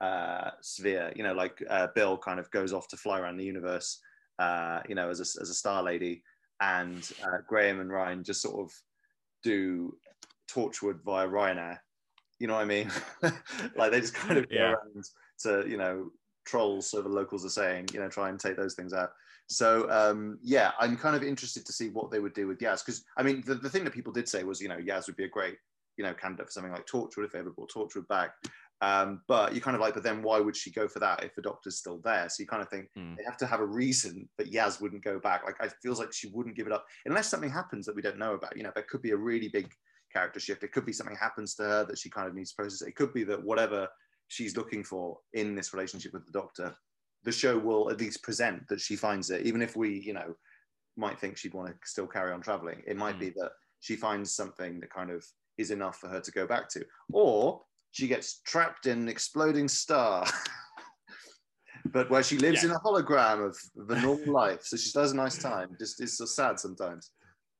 uh, 0.00 0.50
sphere. 0.60 1.12
You 1.14 1.22
know, 1.22 1.32
like 1.32 1.62
uh, 1.70 1.86
Bill 1.94 2.18
kind 2.18 2.40
of 2.40 2.50
goes 2.50 2.72
off 2.72 2.88
to 2.88 2.96
fly 2.96 3.20
around 3.20 3.36
the 3.36 3.44
universe, 3.44 4.00
uh, 4.40 4.80
you 4.88 4.96
know, 4.96 5.08
as 5.08 5.20
a, 5.20 5.40
as 5.40 5.50
a 5.50 5.54
star 5.54 5.84
lady, 5.84 6.24
and 6.60 7.08
uh, 7.22 7.38
Graham 7.46 7.80
and 7.80 7.90
Ryan 7.90 8.24
just 8.24 8.42
sort 8.42 8.60
of 8.60 8.72
do 9.42 9.96
Torchwood 10.50 11.02
via 11.04 11.28
Ryanair. 11.28 11.78
You 12.38 12.46
know 12.46 12.54
what 12.54 12.62
I 12.62 12.66
mean? 12.66 12.90
like 13.76 13.92
they 13.92 14.00
just 14.00 14.14
kind 14.14 14.38
of 14.38 14.48
go 14.48 14.56
Yeah. 14.56 14.72
around 14.72 15.04
to 15.40 15.64
you 15.68 15.76
know 15.76 16.10
trolls, 16.46 16.90
so 16.90 17.02
the 17.02 17.08
locals 17.08 17.44
are 17.44 17.50
saying, 17.50 17.88
you 17.92 18.00
know, 18.00 18.08
try 18.08 18.28
and 18.28 18.38
take 18.38 18.56
those 18.56 18.74
things 18.74 18.92
out. 18.92 19.10
So 19.48 19.88
um, 19.90 20.38
yeah, 20.42 20.72
I'm 20.78 20.96
kind 20.96 21.16
of 21.16 21.22
interested 21.22 21.64
to 21.66 21.72
see 21.72 21.88
what 21.88 22.10
they 22.10 22.20
would 22.20 22.34
do 22.34 22.46
with 22.46 22.58
Yaz 22.58 22.84
because 22.84 23.04
I 23.16 23.22
mean 23.22 23.42
the, 23.46 23.54
the 23.54 23.70
thing 23.70 23.84
that 23.84 23.92
people 23.92 24.12
did 24.12 24.28
say 24.28 24.42
was 24.44 24.60
you 24.60 24.68
know 24.68 24.76
Yaz 24.78 25.06
would 25.06 25.16
be 25.16 25.24
a 25.24 25.28
great 25.28 25.56
you 25.96 26.04
know 26.04 26.14
candidate 26.14 26.46
for 26.46 26.52
something 26.52 26.72
like 26.72 26.86
Torchwood 26.86 27.24
if 27.24 27.32
they 27.32 27.38
ever 27.38 27.50
brought 27.50 27.72
Torchwood 27.72 28.08
back. 28.08 28.32
Um, 28.82 29.22
but 29.26 29.54
you 29.54 29.60
kind 29.60 29.74
of 29.74 29.80
like, 29.80 29.94
but 29.94 30.02
then 30.02 30.22
why 30.22 30.38
would 30.38 30.56
she 30.56 30.70
go 30.70 30.86
for 30.86 30.98
that 31.00 31.24
if 31.24 31.34
the 31.34 31.42
Doctor's 31.42 31.78
still 31.78 31.98
there? 32.04 32.28
So 32.28 32.42
you 32.42 32.46
kind 32.46 32.62
of 32.62 32.68
think 32.68 32.90
Hmm. 32.94 33.14
they 33.16 33.24
have 33.24 33.38
to 33.38 33.46
have 33.46 33.60
a 33.60 33.66
reason 33.66 34.28
that 34.38 34.52
Yaz 34.52 34.80
wouldn't 34.80 35.02
go 35.04 35.18
back. 35.18 35.44
Like 35.44 35.56
it 35.62 35.74
feels 35.82 35.98
like 35.98 36.12
she 36.12 36.28
wouldn't 36.28 36.56
give 36.56 36.66
it 36.66 36.72
up 36.72 36.84
unless 37.06 37.28
something 37.28 37.50
happens 37.50 37.86
that 37.86 37.96
we 37.96 38.02
don't 38.02 38.18
know 38.18 38.34
about. 38.34 38.56
You 38.56 38.62
know, 38.64 38.72
there 38.74 38.84
could 38.84 39.02
be 39.02 39.12
a 39.12 39.16
really 39.16 39.48
big 39.48 39.72
character 40.12 40.40
shift. 40.40 40.62
It 40.62 40.72
could 40.72 40.86
be 40.86 40.92
something 40.92 41.16
happens 41.16 41.54
to 41.56 41.62
her 41.64 41.84
that 41.86 41.98
she 41.98 42.10
kind 42.10 42.28
of 42.28 42.34
needs 42.34 42.50
to 42.50 42.56
process. 42.56 42.86
It 42.86 42.96
could 42.96 43.14
be 43.14 43.24
that 43.24 43.42
whatever 43.42 43.88
she's 44.28 44.56
looking 44.56 44.84
for 44.84 45.20
in 45.32 45.54
this 45.54 45.72
relationship 45.72 46.12
with 46.12 46.26
the 46.26 46.32
Doctor, 46.32 46.76
the 47.22 47.32
show 47.32 47.58
will 47.58 47.90
at 47.90 47.98
least 48.00 48.22
present 48.22 48.68
that 48.68 48.80
she 48.80 48.94
finds 48.96 49.30
it, 49.30 49.46
even 49.46 49.62
if 49.62 49.74
we, 49.76 49.98
you 50.00 50.12
know, 50.12 50.34
might 50.96 51.18
think 51.18 51.36
she'd 51.36 51.54
want 51.54 51.68
to 51.68 51.76
still 51.88 52.06
carry 52.06 52.32
on 52.32 52.40
traveling. 52.42 52.82
It 52.86 52.96
might 52.96 53.16
Mm. 53.16 53.20
be 53.20 53.30
that 53.30 53.52
she 53.80 53.96
finds 53.96 54.34
something 54.34 54.80
that 54.80 54.90
kind 54.90 55.10
of 55.10 55.24
is 55.58 55.70
enough 55.70 55.98
for 55.98 56.08
her 56.08 56.20
to 56.20 56.30
go 56.30 56.46
back 56.46 56.68
to, 56.70 56.86
or 57.12 57.64
she 57.96 58.06
gets 58.06 58.40
trapped 58.42 58.84
in 58.86 58.98
an 58.98 59.08
exploding 59.08 59.68
star. 59.68 60.26
but 61.86 62.10
where 62.10 62.22
she 62.22 62.36
lives 62.36 62.62
Yeah. 62.62 62.70
in 62.70 62.74
a 62.76 62.80
hologram 62.80 63.46
of 63.46 63.56
the 63.88 63.96
normal 63.96 64.32
life, 64.32 64.60
so 64.62 64.76
she 64.76 64.90
has 64.98 65.12
a 65.12 65.16
nice 65.16 65.38
time. 65.38 65.70
Just 65.78 66.02
it's 66.02 66.18
so 66.18 66.26
sad 66.26 66.60
sometimes. 66.60 67.12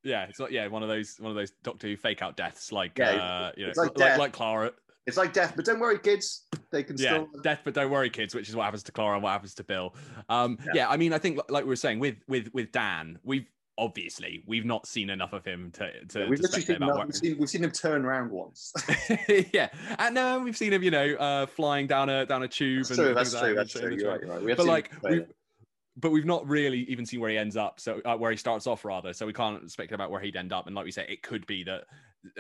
Yeah, 0.04 0.24
it's 0.24 0.38
not. 0.38 0.52
Yeah, 0.52 0.66
one 0.66 0.82
of 0.82 0.90
those 0.90 1.16
one 1.18 1.30
of 1.30 1.36
those 1.36 1.52
Doctor 1.64 1.88
Who 1.88 1.96
fake 1.96 2.20
out 2.20 2.36
deaths, 2.36 2.70
like 2.70 2.98
Yeah, 2.98 3.12
uh, 3.12 3.52
you 3.56 3.66
know, 3.66 3.72
like 3.76 3.98
like, 3.98 4.18
like 4.18 4.32
Clara. 4.34 4.72
It's 5.06 5.16
like 5.16 5.32
death, 5.32 5.54
but 5.56 5.64
don't 5.64 5.80
worry, 5.80 5.98
kids. 5.98 6.46
They 6.70 6.82
can 6.82 6.96
Yeah, 6.98 7.24
still. 7.24 7.28
death, 7.42 7.60
but 7.64 7.72
don't 7.72 7.90
worry, 7.90 8.10
kids. 8.10 8.34
Which 8.34 8.48
is 8.50 8.56
what 8.56 8.64
happens 8.64 8.82
to 8.84 8.92
Clara 8.92 9.14
and 9.14 9.22
what 9.22 9.30
happens 9.30 9.54
to 9.54 9.64
Bill. 9.64 9.94
Um, 10.28 10.58
Yeah. 10.66 10.72
yeah. 10.74 10.88
I 10.90 10.98
mean, 10.98 11.14
I 11.14 11.18
think 11.18 11.40
like 11.48 11.64
we 11.64 11.68
were 11.70 11.76
saying 11.76 11.98
with 11.98 12.16
with 12.28 12.50
with 12.52 12.72
Dan, 12.72 13.18
we've 13.22 13.46
obviously 13.78 14.42
we've 14.46 14.64
not 14.64 14.86
seen 14.86 15.10
enough 15.10 15.32
of 15.32 15.44
him 15.44 15.70
to 15.72 16.04
to, 16.06 16.26
We've 16.26 16.40
to 16.40 16.48
seen, 16.60 16.76
about 16.76 17.06
we've, 17.06 17.14
seen, 17.14 17.38
we've 17.38 17.50
seen 17.50 17.64
him 17.64 17.70
turn 17.70 18.04
around 18.04 18.30
once. 18.30 18.72
yeah, 19.52 19.68
and 19.98 20.16
uh, 20.16 20.40
we've 20.42 20.56
seen 20.56 20.72
him, 20.72 20.82
you 20.82 20.90
know, 20.90 21.14
uh, 21.14 21.46
flying 21.46 21.86
down 21.86 22.08
a 22.08 22.26
down 22.26 22.42
a 22.42 22.48
tube. 22.48 22.86
that's 22.86 22.90
and 22.90 22.98
true. 22.98 23.14
That's 23.14 23.32
true. 23.32 23.54
That's 23.54 23.72
true. 23.72 23.94
You're 23.94 24.10
right. 24.10 24.20
You're 24.20 24.30
right. 24.30 24.42
We 24.42 24.54
But 24.54 24.66
like 24.66 24.90
we, 25.02 25.08
trailer. 25.10 25.26
but 25.96 26.10
we've 26.10 26.24
not 26.24 26.46
really 26.48 26.80
even 26.88 27.06
seen 27.06 27.20
where 27.20 27.30
he 27.30 27.38
ends 27.38 27.56
up. 27.56 27.80
So 27.80 28.00
uh, 28.04 28.16
where 28.16 28.30
he 28.30 28.36
starts 28.36 28.66
off, 28.66 28.84
rather. 28.84 29.12
So 29.12 29.26
we 29.26 29.32
can't 29.32 29.70
speculate 29.70 29.94
about 29.94 30.10
where 30.10 30.20
he'd 30.20 30.36
end 30.36 30.52
up. 30.52 30.66
And 30.66 30.74
like 30.74 30.84
we 30.84 30.92
say, 30.92 31.06
it 31.08 31.22
could 31.22 31.46
be 31.46 31.64
that 31.64 31.84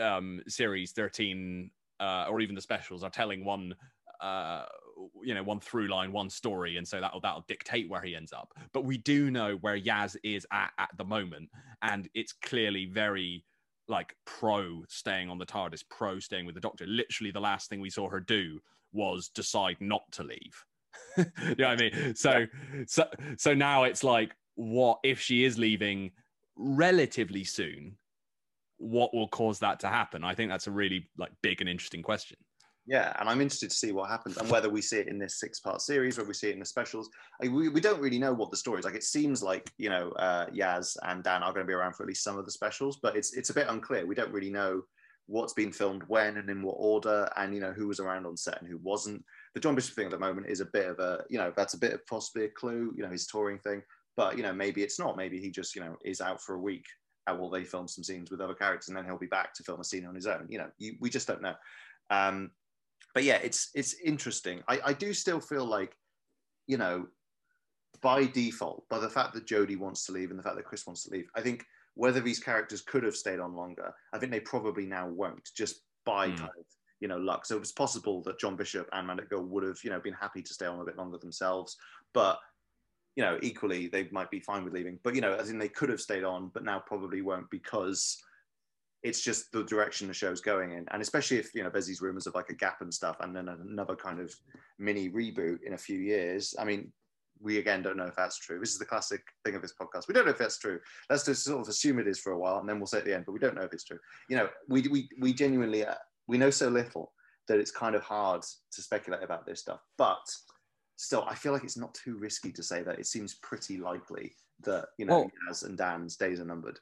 um, 0.02 0.42
series 0.48 0.92
thirteen 0.92 1.70
uh, 2.00 2.26
or 2.28 2.40
even 2.40 2.54
the 2.54 2.60
specials 2.60 3.02
are 3.02 3.10
telling 3.10 3.44
one, 3.44 3.74
uh, 4.20 4.64
you 5.22 5.34
know, 5.34 5.42
one 5.42 5.60
through 5.60 5.88
line, 5.88 6.12
one 6.12 6.30
story, 6.30 6.76
and 6.76 6.86
so 6.86 7.00
that'll 7.00 7.20
that'll 7.20 7.44
dictate 7.48 7.88
where 7.88 8.02
he 8.02 8.14
ends 8.14 8.32
up. 8.32 8.52
But 8.72 8.84
we 8.84 8.98
do 8.98 9.30
know 9.30 9.56
where 9.60 9.78
Yaz 9.78 10.16
is 10.24 10.46
at 10.52 10.70
at 10.78 10.90
the 10.96 11.04
moment, 11.04 11.50
and 11.82 12.08
it's 12.14 12.32
clearly 12.32 12.86
very 12.86 13.44
like 13.88 14.16
pro 14.24 14.82
staying 14.88 15.30
on 15.30 15.38
the 15.38 15.46
TARDIS, 15.46 15.84
pro 15.88 16.18
staying 16.18 16.46
with 16.46 16.54
the 16.54 16.60
Doctor. 16.60 16.86
Literally, 16.86 17.30
the 17.30 17.40
last 17.40 17.68
thing 17.68 17.80
we 17.80 17.90
saw 17.90 18.08
her 18.08 18.20
do 18.20 18.60
was 18.92 19.28
decide 19.28 19.76
not 19.80 20.02
to 20.12 20.24
leave. 20.24 20.64
you 21.16 21.24
know 21.58 21.68
what 21.68 21.68
I 21.68 21.76
mean? 21.76 22.14
So, 22.14 22.46
so, 22.86 23.06
so 23.36 23.54
now 23.54 23.84
it's 23.84 24.02
like, 24.02 24.34
what 24.54 24.98
if 25.04 25.20
she 25.20 25.44
is 25.44 25.58
leaving 25.58 26.12
relatively 26.56 27.44
soon? 27.44 27.96
What 28.78 29.14
will 29.14 29.28
cause 29.28 29.58
that 29.60 29.80
to 29.80 29.88
happen? 29.88 30.24
I 30.24 30.34
think 30.34 30.50
that's 30.50 30.66
a 30.66 30.70
really 30.70 31.08
like 31.16 31.32
big 31.42 31.60
and 31.60 31.70
interesting 31.70 32.02
question. 32.02 32.36
Yeah, 32.86 33.12
and 33.18 33.28
I'm 33.28 33.40
interested 33.40 33.70
to 33.70 33.76
see 33.76 33.90
what 33.90 34.08
happens 34.08 34.36
and 34.36 34.48
whether 34.48 34.70
we 34.70 34.80
see 34.80 34.98
it 34.98 35.08
in 35.08 35.18
this 35.18 35.40
six-part 35.40 35.80
series, 35.80 36.16
whether 36.16 36.28
we 36.28 36.34
see 36.34 36.50
it 36.50 36.54
in 36.54 36.60
the 36.60 36.66
specials. 36.66 37.10
Like, 37.40 37.50
we, 37.50 37.68
we 37.68 37.80
don't 37.80 38.00
really 38.00 38.18
know 38.18 38.32
what 38.32 38.52
the 38.52 38.56
story 38.56 38.78
is. 38.78 38.84
Like, 38.84 38.94
it 38.94 39.02
seems 39.02 39.42
like 39.42 39.72
you 39.76 39.88
know 39.88 40.10
uh, 40.12 40.46
Yaz 40.50 40.96
and 41.02 41.24
Dan 41.24 41.42
are 41.42 41.52
going 41.52 41.66
to 41.66 41.68
be 41.68 41.74
around 41.74 41.94
for 41.94 42.04
at 42.04 42.08
least 42.08 42.22
some 42.22 42.38
of 42.38 42.44
the 42.44 42.50
specials, 42.50 42.98
but 43.02 43.16
it's 43.16 43.36
it's 43.36 43.50
a 43.50 43.54
bit 43.54 43.66
unclear. 43.68 44.06
We 44.06 44.14
don't 44.14 44.32
really 44.32 44.50
know 44.50 44.82
what's 45.26 45.52
been 45.52 45.72
filmed 45.72 46.04
when 46.06 46.36
and 46.36 46.48
in 46.48 46.62
what 46.62 46.76
order, 46.78 47.28
and 47.36 47.52
you 47.52 47.60
know 47.60 47.72
who 47.72 47.88
was 47.88 47.98
around 47.98 48.24
on 48.24 48.36
set 48.36 48.60
and 48.60 48.70
who 48.70 48.78
wasn't. 48.78 49.24
The 49.54 49.60
John 49.60 49.74
Bishop 49.74 49.96
thing 49.96 50.04
at 50.04 50.12
the 50.12 50.18
moment 50.18 50.46
is 50.46 50.60
a 50.60 50.66
bit 50.66 50.86
of 50.86 51.00
a 51.00 51.24
you 51.28 51.38
know 51.38 51.52
that's 51.56 51.74
a 51.74 51.78
bit 51.78 51.92
of 51.92 52.06
possibly 52.06 52.44
a 52.44 52.50
clue. 52.50 52.94
You 52.96 53.02
know 53.02 53.10
his 53.10 53.26
touring 53.26 53.58
thing, 53.58 53.82
but 54.16 54.36
you 54.36 54.44
know 54.44 54.52
maybe 54.52 54.84
it's 54.84 55.00
not. 55.00 55.16
Maybe 55.16 55.40
he 55.40 55.50
just 55.50 55.74
you 55.74 55.82
know 55.82 55.96
is 56.04 56.20
out 56.20 56.40
for 56.40 56.54
a 56.54 56.60
week. 56.60 56.86
And 57.28 57.40
will 57.40 57.50
they 57.50 57.64
film 57.64 57.88
some 57.88 58.04
scenes 58.04 58.30
with 58.30 58.40
other 58.40 58.54
characters, 58.54 58.86
and 58.86 58.96
then 58.96 59.04
he'll 59.04 59.18
be 59.18 59.26
back 59.26 59.52
to 59.54 59.64
film 59.64 59.80
a 59.80 59.84
scene 59.84 60.06
on 60.06 60.14
his 60.14 60.28
own? 60.28 60.46
You 60.48 60.58
know, 60.58 60.68
you, 60.78 60.94
we 61.00 61.10
just 61.10 61.26
don't 61.26 61.42
know. 61.42 61.56
Um, 62.08 62.52
but 63.16 63.24
yeah, 63.24 63.38
it's 63.42 63.70
it's 63.74 63.94
interesting. 64.04 64.62
I, 64.68 64.78
I 64.84 64.92
do 64.92 65.14
still 65.14 65.40
feel 65.40 65.64
like, 65.64 65.96
you 66.66 66.76
know, 66.76 67.06
by 68.02 68.26
default, 68.26 68.86
by 68.90 68.98
the 68.98 69.08
fact 69.08 69.32
that 69.32 69.46
Jodie 69.46 69.78
wants 69.78 70.04
to 70.04 70.12
leave 70.12 70.28
and 70.28 70.38
the 70.38 70.42
fact 70.42 70.56
that 70.56 70.66
Chris 70.66 70.86
wants 70.86 71.04
to 71.04 71.10
leave, 71.10 71.24
I 71.34 71.40
think 71.40 71.64
whether 71.94 72.20
these 72.20 72.38
characters 72.38 72.82
could 72.82 73.04
have 73.04 73.16
stayed 73.16 73.40
on 73.40 73.54
longer, 73.56 73.90
I 74.12 74.18
think 74.18 74.32
they 74.32 74.40
probably 74.40 74.84
now 74.84 75.08
won't, 75.08 75.48
just 75.56 75.80
by 76.04 76.26
Hmm. 76.26 76.34
kind 76.34 76.50
of 76.58 76.66
you 77.00 77.08
know 77.08 77.16
luck. 77.16 77.46
So 77.46 77.56
it 77.56 77.60
was 77.60 77.72
possible 77.72 78.22
that 78.24 78.38
John 78.38 78.54
Bishop 78.54 78.86
and 78.92 79.08
Mandip 79.08 79.30
Gill 79.30 79.44
would 79.44 79.64
have 79.64 79.78
you 79.82 79.88
know 79.88 80.00
been 80.00 80.12
happy 80.12 80.42
to 80.42 80.52
stay 80.52 80.66
on 80.66 80.78
a 80.78 80.84
bit 80.84 80.98
longer 80.98 81.16
themselves, 81.16 81.74
but 82.12 82.38
you 83.14 83.24
know 83.24 83.38
equally 83.40 83.88
they 83.88 84.10
might 84.12 84.30
be 84.30 84.40
fine 84.40 84.62
with 84.62 84.74
leaving. 84.74 84.98
But 85.02 85.14
you 85.14 85.22
know, 85.22 85.32
as 85.32 85.48
in 85.48 85.58
they 85.58 85.70
could 85.70 85.88
have 85.88 86.02
stayed 86.02 86.24
on, 86.24 86.50
but 86.52 86.64
now 86.64 86.80
probably 86.80 87.22
won't 87.22 87.48
because 87.50 88.22
it's 89.06 89.22
just 89.22 89.52
the 89.52 89.62
direction 89.62 90.08
the 90.08 90.14
show's 90.14 90.40
going 90.40 90.72
in, 90.72 90.84
and 90.90 91.00
especially 91.00 91.38
if 91.38 91.54
you 91.54 91.62
know 91.62 91.70
there's 91.70 91.86
these 91.86 92.02
rumors 92.02 92.26
of 92.26 92.34
like 92.34 92.50
a 92.50 92.54
gap 92.54 92.80
and 92.80 92.92
stuff, 92.92 93.16
and 93.20 93.34
then 93.34 93.48
another 93.48 93.94
kind 93.94 94.18
of 94.18 94.34
mini 94.80 95.08
reboot 95.08 95.62
in 95.64 95.74
a 95.74 95.78
few 95.78 95.98
years. 95.98 96.54
I 96.58 96.64
mean, 96.64 96.92
we 97.40 97.58
again 97.58 97.82
don't 97.82 97.96
know 97.96 98.06
if 98.06 98.16
that's 98.16 98.36
true. 98.36 98.58
This 98.58 98.72
is 98.72 98.80
the 98.80 98.84
classic 98.84 99.22
thing 99.44 99.54
of 99.54 99.62
this 99.62 99.74
podcast. 99.80 100.08
We 100.08 100.14
don't 100.14 100.24
know 100.24 100.32
if 100.32 100.38
that's 100.38 100.58
true. 100.58 100.80
Let's 101.08 101.24
just 101.24 101.44
sort 101.44 101.60
of 101.60 101.68
assume 101.68 102.00
it 102.00 102.08
is 102.08 102.18
for 102.18 102.32
a 102.32 102.38
while, 102.38 102.58
and 102.58 102.68
then 102.68 102.78
we'll 102.80 102.88
say 102.88 102.98
at 102.98 103.04
the 103.04 103.14
end, 103.14 103.26
but 103.26 103.32
we 103.32 103.38
don't 103.38 103.54
know 103.54 103.62
if 103.62 103.72
it's 103.72 103.84
true. 103.84 104.00
You 104.28 104.38
know, 104.38 104.48
we 104.68 104.82
we 104.88 105.08
we 105.20 105.32
genuinely 105.32 105.86
uh, 105.86 105.94
we 106.26 106.36
know 106.36 106.50
so 106.50 106.68
little 106.68 107.12
that 107.46 107.60
it's 107.60 107.70
kind 107.70 107.94
of 107.94 108.02
hard 108.02 108.42
to 108.72 108.82
speculate 108.82 109.22
about 109.22 109.46
this 109.46 109.60
stuff, 109.60 109.80
but. 109.96 110.24
Still, 110.98 111.26
I 111.28 111.34
feel 111.34 111.52
like 111.52 111.62
it's 111.62 111.76
not 111.76 111.92
too 111.92 112.16
risky 112.16 112.50
to 112.52 112.62
say 112.62 112.82
that. 112.82 112.98
It 112.98 113.06
seems 113.06 113.34
pretty 113.34 113.76
likely 113.76 114.34
that 114.62 114.86
you 114.96 115.04
know 115.04 115.18
Well- 115.18 115.30
Yaz 115.50 115.66
and 115.66 115.76
Dan's 115.76 116.16
days 116.16 116.40
are 116.40 116.46
numbered. 116.46 116.80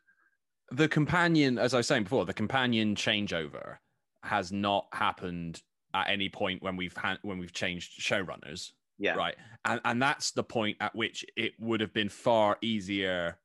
The 0.71 0.89
companion, 0.89 1.59
as 1.59 1.75
I 1.75 1.79
was 1.79 1.87
saying 1.87 2.05
before, 2.05 2.25
the 2.25 2.35
companion 2.35 2.95
changeover 2.95 3.77
has 4.23 4.51
not 4.51 4.87
happened 4.93 5.63
at 5.93 6.09
any 6.09 6.29
point 6.29 6.63
when 6.63 6.77
we've 6.77 6.97
had 6.97 7.19
when 7.23 7.39
we've 7.39 7.53
changed 7.53 8.01
showrunners, 8.01 8.73
Yeah, 8.99 9.15
right? 9.15 9.37
And 9.65 9.81
and 9.85 10.03
that's 10.03 10.33
the 10.33 10.43
point 10.43 10.77
at 10.81 10.95
which 10.95 11.25
it 11.37 11.53
would 11.59 11.81
have 11.81 11.93
been 11.93 12.09
far 12.09 12.59
easier 12.63 13.39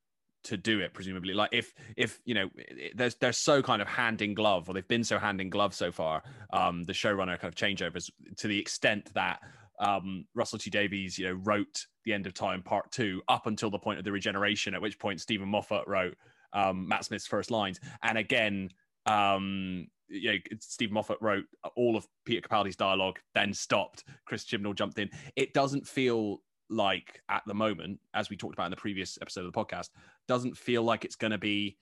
to 0.44 0.56
do 0.56 0.80
it, 0.80 0.94
presumably. 0.94 1.34
Like 1.34 1.50
if 1.52 1.74
if 1.96 2.20
you 2.24 2.34
know, 2.34 2.48
there's 2.94 3.14
they're 3.16 3.32
so 3.32 3.62
kind 3.62 3.82
of 3.82 3.88
hand 3.88 4.22
in 4.22 4.34
glove, 4.34 4.68
or 4.68 4.74
they've 4.74 4.88
been 4.88 5.04
so 5.04 5.18
hand 5.18 5.40
in 5.40 5.50
glove 5.50 5.74
so 5.74 5.92
far. 5.92 6.22
Um, 6.52 6.84
the 6.84 6.92
showrunner 6.92 7.38
kind 7.38 7.44
of 7.44 7.54
changeovers 7.54 8.10
to 8.38 8.48
the 8.48 8.58
extent 8.58 9.12
that 9.14 9.40
um, 9.78 10.26
Russell 10.34 10.58
T 10.58 10.70
Davies, 10.70 11.18
you 11.18 11.26
know, 11.26 11.34
wrote 11.34 11.86
the 12.04 12.12
End 12.12 12.26
of 12.26 12.34
Time 12.34 12.62
Part 12.62 12.90
Two 12.90 13.22
up 13.28 13.46
until 13.46 13.70
the 13.70 13.78
point 13.78 13.98
of 13.98 14.04
the 14.04 14.12
regeneration, 14.12 14.74
at 14.74 14.82
which 14.82 14.98
point 14.98 15.20
Steven 15.20 15.48
Moffat 15.48 15.86
wrote 15.86 16.16
um, 16.52 16.88
Matt 16.88 17.04
Smith's 17.04 17.26
first 17.26 17.50
lines, 17.50 17.80
and 18.02 18.18
again, 18.18 18.70
um, 19.06 19.86
you 20.08 20.32
know, 20.32 20.38
Steven 20.60 20.94
Moffat 20.94 21.18
wrote 21.20 21.44
all 21.76 21.96
of 21.96 22.06
Peter 22.24 22.46
Capaldi's 22.46 22.76
dialogue, 22.76 23.18
then 23.34 23.54
stopped. 23.54 24.04
Chris 24.26 24.44
Chibnall 24.44 24.74
jumped 24.74 24.98
in. 24.98 25.08
It 25.36 25.54
doesn't 25.54 25.86
feel 25.86 26.42
like 26.68 27.22
at 27.28 27.42
the 27.46 27.54
moment, 27.54 28.00
as 28.14 28.30
we 28.30 28.36
talked 28.36 28.54
about 28.54 28.66
in 28.66 28.70
the 28.70 28.76
previous 28.76 29.18
episode 29.22 29.44
of 29.44 29.52
the 29.52 29.58
podcast, 29.58 29.90
doesn't 30.28 30.56
feel 30.56 30.82
like 30.82 31.04
it's 31.04 31.16
going 31.16 31.30
to 31.30 31.38
be 31.38 31.76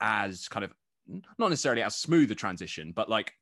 as 0.00 0.48
kind 0.48 0.64
of 0.64 0.72
not 1.38 1.50
necessarily 1.50 1.82
as 1.82 1.96
smooth 1.96 2.30
a 2.30 2.34
transition, 2.34 2.92
but 2.94 3.08
like 3.08 3.32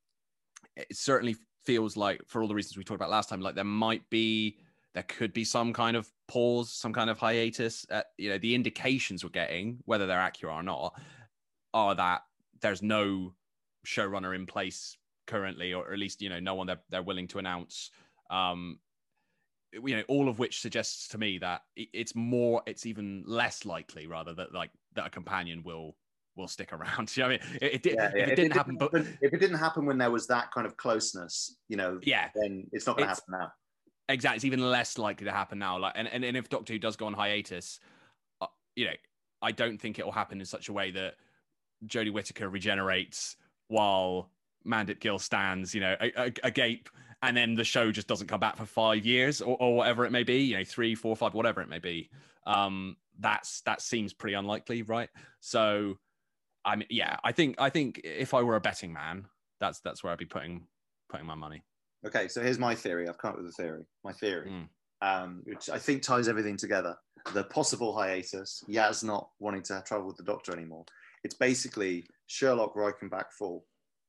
it 0.77 0.87
certainly 0.93 1.37
feels 1.65 1.97
like 1.97 2.21
for 2.27 2.41
all 2.41 2.49
the 2.49 2.55
reasons 2.55 2.77
we 2.77 2.85
talked 2.85 3.01
about 3.01 3.11
last 3.11 3.29
time, 3.29 3.41
like 3.41 3.55
there 3.55 3.65
might 3.65 4.09
be 4.11 4.59
there 4.97 5.03
could 5.03 5.35
be 5.35 5.45
some 5.45 5.75
kind 5.75 5.95
of 5.95 6.09
pause, 6.27 6.73
some 6.73 6.95
kind 6.95 7.11
of 7.11 7.19
hiatus. 7.19 7.85
At, 7.91 8.07
you 8.17 8.31
know, 8.31 8.39
the 8.39 8.55
indications 8.55 9.23
we're 9.23 9.29
getting, 9.29 9.77
whether 9.85 10.07
they're 10.07 10.19
accurate 10.19 10.55
or 10.55 10.63
not, 10.63 10.99
are 11.75 11.95
that 11.95 12.23
there's 12.63 12.81
no 12.81 13.35
showrunner 13.87 14.35
in 14.35 14.47
place 14.47 14.97
currently, 15.27 15.75
or 15.75 15.93
at 15.93 15.99
least 15.99 16.23
you 16.23 16.31
know 16.31 16.41
no 16.41 16.55
one 16.55 16.67
they're 16.67 16.81
they're 16.89 17.03
willing 17.03 17.29
to 17.29 17.39
announce. 17.39 17.91
Um, 18.31 18.79
you 19.71 19.97
know, 19.97 20.03
all 20.09 20.31
of 20.31 20.39
which 20.39 20.63
suggests 20.63 21.09
to 21.09 21.19
me 21.19 21.37
that 21.39 21.61
it's 21.77 22.15
more, 22.15 22.63
it's 22.67 22.87
even 22.87 23.23
less 23.27 23.67
likely 23.67 24.07
rather 24.07 24.33
that 24.33 24.55
like 24.55 24.71
that 24.95 25.09
a 25.09 25.11
companion 25.11 25.63
will 25.63 25.95
will 26.37 26.49
stick 26.49 26.73
around. 26.73 27.13
You 27.19 27.23
know 27.23 27.29
I 27.29 27.33
mean? 27.33 27.41
It, 27.61 27.75
it, 27.75 27.83
did, 27.83 27.95
Yeah, 27.97 28.13
yeah. 28.15 28.23
if 28.23 28.29
it 28.31 28.37
didn't 28.37 28.55
happen, 28.55 28.77
but 28.79 28.95
if 28.95 29.35
it 29.35 29.41
didn't 29.41 29.59
happen 29.59 29.85
when 29.85 29.99
there 29.99 30.11
was 30.11 30.27
that 30.29 30.53
kind 30.53 30.67
of 30.67 30.79
closeness, 30.79 31.55
you 31.69 31.77
know, 31.77 32.01
yeah, 32.03 32.31
then 32.35 32.67
it's 32.73 32.87
not 32.87 32.97
going 32.97 33.11
to 33.11 33.15
happen 33.15 33.25
now. 33.33 33.53
Exactly. 34.09 34.37
It's 34.37 34.45
even 34.45 34.61
less 34.61 34.99
likely 34.99 35.25
to 35.27 35.33
happen 35.33 35.59
now. 35.59 35.79
Like, 35.79 35.95
and, 35.97 36.09
and, 36.09 36.25
and 36.25 36.37
if 36.37 36.49
Doctor 36.49 36.73
Who 36.73 36.79
does 36.79 36.97
go 36.97 37.07
on 37.07 37.15
hiatus, 37.15 37.81
uh, 38.41 38.47
you 38.75 38.87
know, 38.87 38.95
I 39.43 39.53
don't 39.53 39.79
think 39.79 39.99
it 39.99 40.05
will 40.05 40.13
happen 40.13 40.41
in 40.41 40.47
such 40.47 40.69
a 40.69 40.73
way 40.73 40.91
that 40.93 41.15
Jodie 41.87 42.13
Whittaker 42.13 42.49
regenerates 42.49 43.37
while 43.69 44.31
Mandip 44.67 45.01
Gill 45.01 45.19
stands, 45.19 45.75
you 45.75 45.81
know, 45.81 45.97
agape, 46.43 46.89
and 47.23 47.37
then 47.37 47.55
the 47.55 47.65
show 47.65 47.93
just 47.93 48.09
doesn't 48.09 48.27
come 48.27 48.41
back 48.41 48.57
for 48.57 48.67
five 48.67 49.05
years 49.05 49.41
or, 49.41 49.57
or 49.61 49.77
whatever 49.77 50.05
it 50.05 50.13
may 50.13 50.23
be, 50.23 50.39
you 50.39 50.57
know, 50.57 50.65
three, 50.65 50.95
four, 50.95 51.17
five, 51.17 51.35
whatever 51.35 51.61
it 51.61 51.69
may 51.69 51.79
be. 51.79 52.11
Um, 52.47 52.97
that's 53.19 53.63
that 53.63 53.81
seems 53.81 54.13
pretty 54.13 54.35
unlikely, 54.35 54.83
right? 54.83 55.09
So, 55.41 55.99
I 56.65 56.77
mean, 56.77 56.89
yeah, 56.91 57.17
I 57.25 57.33
think 57.33 57.57
I 57.59 57.71
think 57.71 58.01
if 58.05 58.35
I 58.35 58.43
were 58.43 58.57
a 58.57 58.61
betting 58.61 58.93
man, 58.93 59.27
that's 59.61 59.81
that's 59.81 60.05
where 60.05 60.13
I'd 60.13 60.19
be 60.19 60.27
putting 60.27 60.67
putting 61.09 61.27
my 61.27 61.35
money. 61.35 61.63
Okay, 62.07 62.29
so 62.29 62.41
here's 62.41 62.59
my 62.59 62.75
theory. 62.75 63.09
I've 63.09 63.19
come 63.19 63.33
up 63.33 63.39
with 63.39 63.49
a 63.49 63.53
theory. 63.53 63.85
My 64.05 64.13
theory, 64.13 64.51
mm. 64.51 64.69
um, 65.03 65.43
which 65.45 65.69
I 65.69 65.79
think 65.79 66.03
ties 66.03 66.29
everything 66.29 66.57
together. 66.57 66.97
The 67.35 67.45
possible 67.45 67.97
hiatus, 67.97 68.63
Yaz 68.69 69.03
not 69.03 69.29
wanting 69.41 69.63
to 69.65 69.83
travel 69.85 70.07
with 70.07 70.17
the 70.17 70.23
Doctor 70.23 70.53
anymore. 70.53 70.85
It's 71.25 71.35
basically 71.35 72.07
Sherlock 72.29 72.75
Reichenbach 72.77 73.33
Fall. 73.37 73.65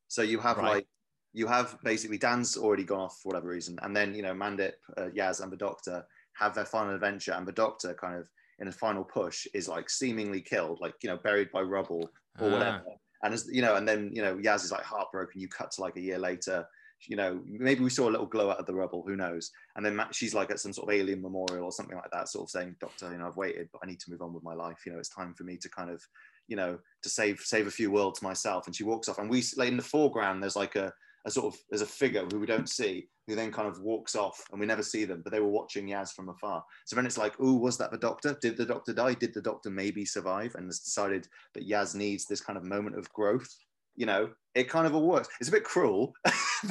So 0.09 0.21
you 0.21 0.37
have 0.39 0.57
right. 0.57 0.75
like 0.75 0.87
you 1.33 1.47
have 1.47 1.77
basically 1.83 2.19
Dan's 2.19 2.55
already 2.55 2.83
gone 2.83 2.99
off 2.99 3.19
for 3.21 3.29
whatever 3.29 3.47
reason, 3.47 3.79
and 3.81 3.95
then 3.95 4.13
you 4.13 4.21
know 4.21 4.33
Mandip, 4.33 4.73
uh, 4.97 5.09
Yaz, 5.15 5.41
and 5.41 5.51
the 5.51 5.57
Doctor 5.57 6.05
have 6.33 6.53
their 6.53 6.65
final 6.65 6.93
adventure, 6.93 7.33
and 7.33 7.47
the 7.47 7.51
Doctor 7.51 7.95
kind 7.95 8.15
of 8.15 8.27
in 8.59 8.67
a 8.67 8.71
final 8.71 9.03
push 9.03 9.47
is 9.55 9.67
like 9.67 9.89
seemingly 9.89 10.41
killed, 10.41 10.79
like 10.81 10.93
you 11.01 11.09
know 11.09 11.17
buried 11.17 11.51
by 11.51 11.61
rubble 11.61 12.09
or 12.39 12.47
ah. 12.47 12.51
whatever. 12.51 12.83
And 13.23 13.33
as 13.33 13.49
you 13.51 13.63
know, 13.63 13.75
and 13.75 13.87
then 13.87 14.11
you 14.13 14.21
know 14.21 14.35
Yaz 14.35 14.63
is 14.63 14.71
like 14.71 14.83
heartbroken. 14.83 15.41
You 15.41 15.47
cut 15.47 15.71
to 15.71 15.81
like 15.81 15.95
a 15.95 16.01
year 16.01 16.19
later. 16.19 16.67
You 17.05 17.15
know, 17.15 17.41
maybe 17.45 17.83
we 17.83 17.89
saw 17.89 18.09
a 18.09 18.11
little 18.11 18.25
glow 18.25 18.49
out 18.49 18.59
of 18.59 18.65
the 18.65 18.73
rubble. 18.73 19.03
Who 19.07 19.15
knows? 19.15 19.51
And 19.75 19.85
then 19.85 19.99
she's 20.11 20.33
like 20.33 20.51
at 20.51 20.59
some 20.59 20.73
sort 20.73 20.89
of 20.89 20.99
alien 20.99 21.21
memorial 21.21 21.65
or 21.65 21.71
something 21.71 21.95
like 21.95 22.11
that, 22.11 22.29
sort 22.29 22.45
of 22.45 22.49
saying, 22.49 22.75
"Doctor, 22.79 23.11
you 23.11 23.17
know, 23.17 23.27
I've 23.27 23.37
waited, 23.37 23.69
but 23.71 23.81
I 23.83 23.87
need 23.87 23.99
to 24.01 24.11
move 24.11 24.21
on 24.21 24.33
with 24.33 24.43
my 24.43 24.53
life. 24.53 24.83
You 24.85 24.93
know, 24.93 24.99
it's 24.99 25.09
time 25.09 25.33
for 25.33 25.43
me 25.43 25.57
to 25.57 25.69
kind 25.69 25.89
of, 25.89 26.01
you 26.47 26.55
know, 26.55 26.79
to 27.03 27.09
save 27.09 27.39
save 27.39 27.67
a 27.67 27.71
few 27.71 27.91
worlds 27.91 28.21
myself." 28.21 28.65
And 28.65 28.75
she 28.75 28.83
walks 28.83 29.09
off, 29.09 29.19
and 29.19 29.29
we 29.29 29.43
like 29.55 29.69
in 29.69 29.77
the 29.77 29.83
foreground, 29.83 30.41
there's 30.41 30.55
like 30.55 30.75
a 30.75 30.91
a 31.25 31.31
sort 31.31 31.53
of 31.53 31.59
there's 31.69 31.81
a 31.81 31.85
figure 31.85 32.25
who 32.31 32.39
we 32.39 32.45
don't 32.45 32.69
see 32.69 33.09
who 33.27 33.35
then 33.35 33.51
kind 33.51 33.67
of 33.67 33.81
walks 33.81 34.15
off 34.15 34.41
and 34.51 34.59
we 34.59 34.65
never 34.65 34.81
see 34.81 35.03
them, 35.03 35.21
but 35.21 35.33
they 35.33 35.41
were 35.41 35.47
watching 35.47 35.85
Yaz 35.85 36.13
from 36.13 36.29
afar. 36.29 36.63
So 36.85 36.95
then 36.95 37.05
it's 37.05 37.17
like, 37.17 37.35
oh, 37.39 37.53
was 37.53 37.77
that 37.77 37.91
the 37.91 37.97
doctor? 37.97 38.37
Did 38.41 38.55
the 38.55 38.65
doctor 38.65 38.93
die? 38.93 39.13
Did 39.13 39.33
the 39.33 39.41
doctor 39.41 39.69
maybe 39.69 40.05
survive? 40.05 40.55
And 40.55 40.65
has 40.67 40.79
decided 40.79 41.27
that 41.53 41.67
Yaz 41.67 41.93
needs 41.93 42.25
this 42.25 42.39
kind 42.39 42.57
of 42.57 42.63
moment 42.63 42.97
of 42.97 43.11
growth. 43.11 43.53
You 43.97 44.05
know, 44.05 44.29
it 44.55 44.69
kind 44.69 44.87
of 44.87 44.95
all 44.95 45.07
works. 45.07 45.27
It's 45.39 45.49
a 45.49 45.51
bit 45.51 45.63
cruel. 45.63 46.13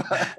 but... 0.09 0.37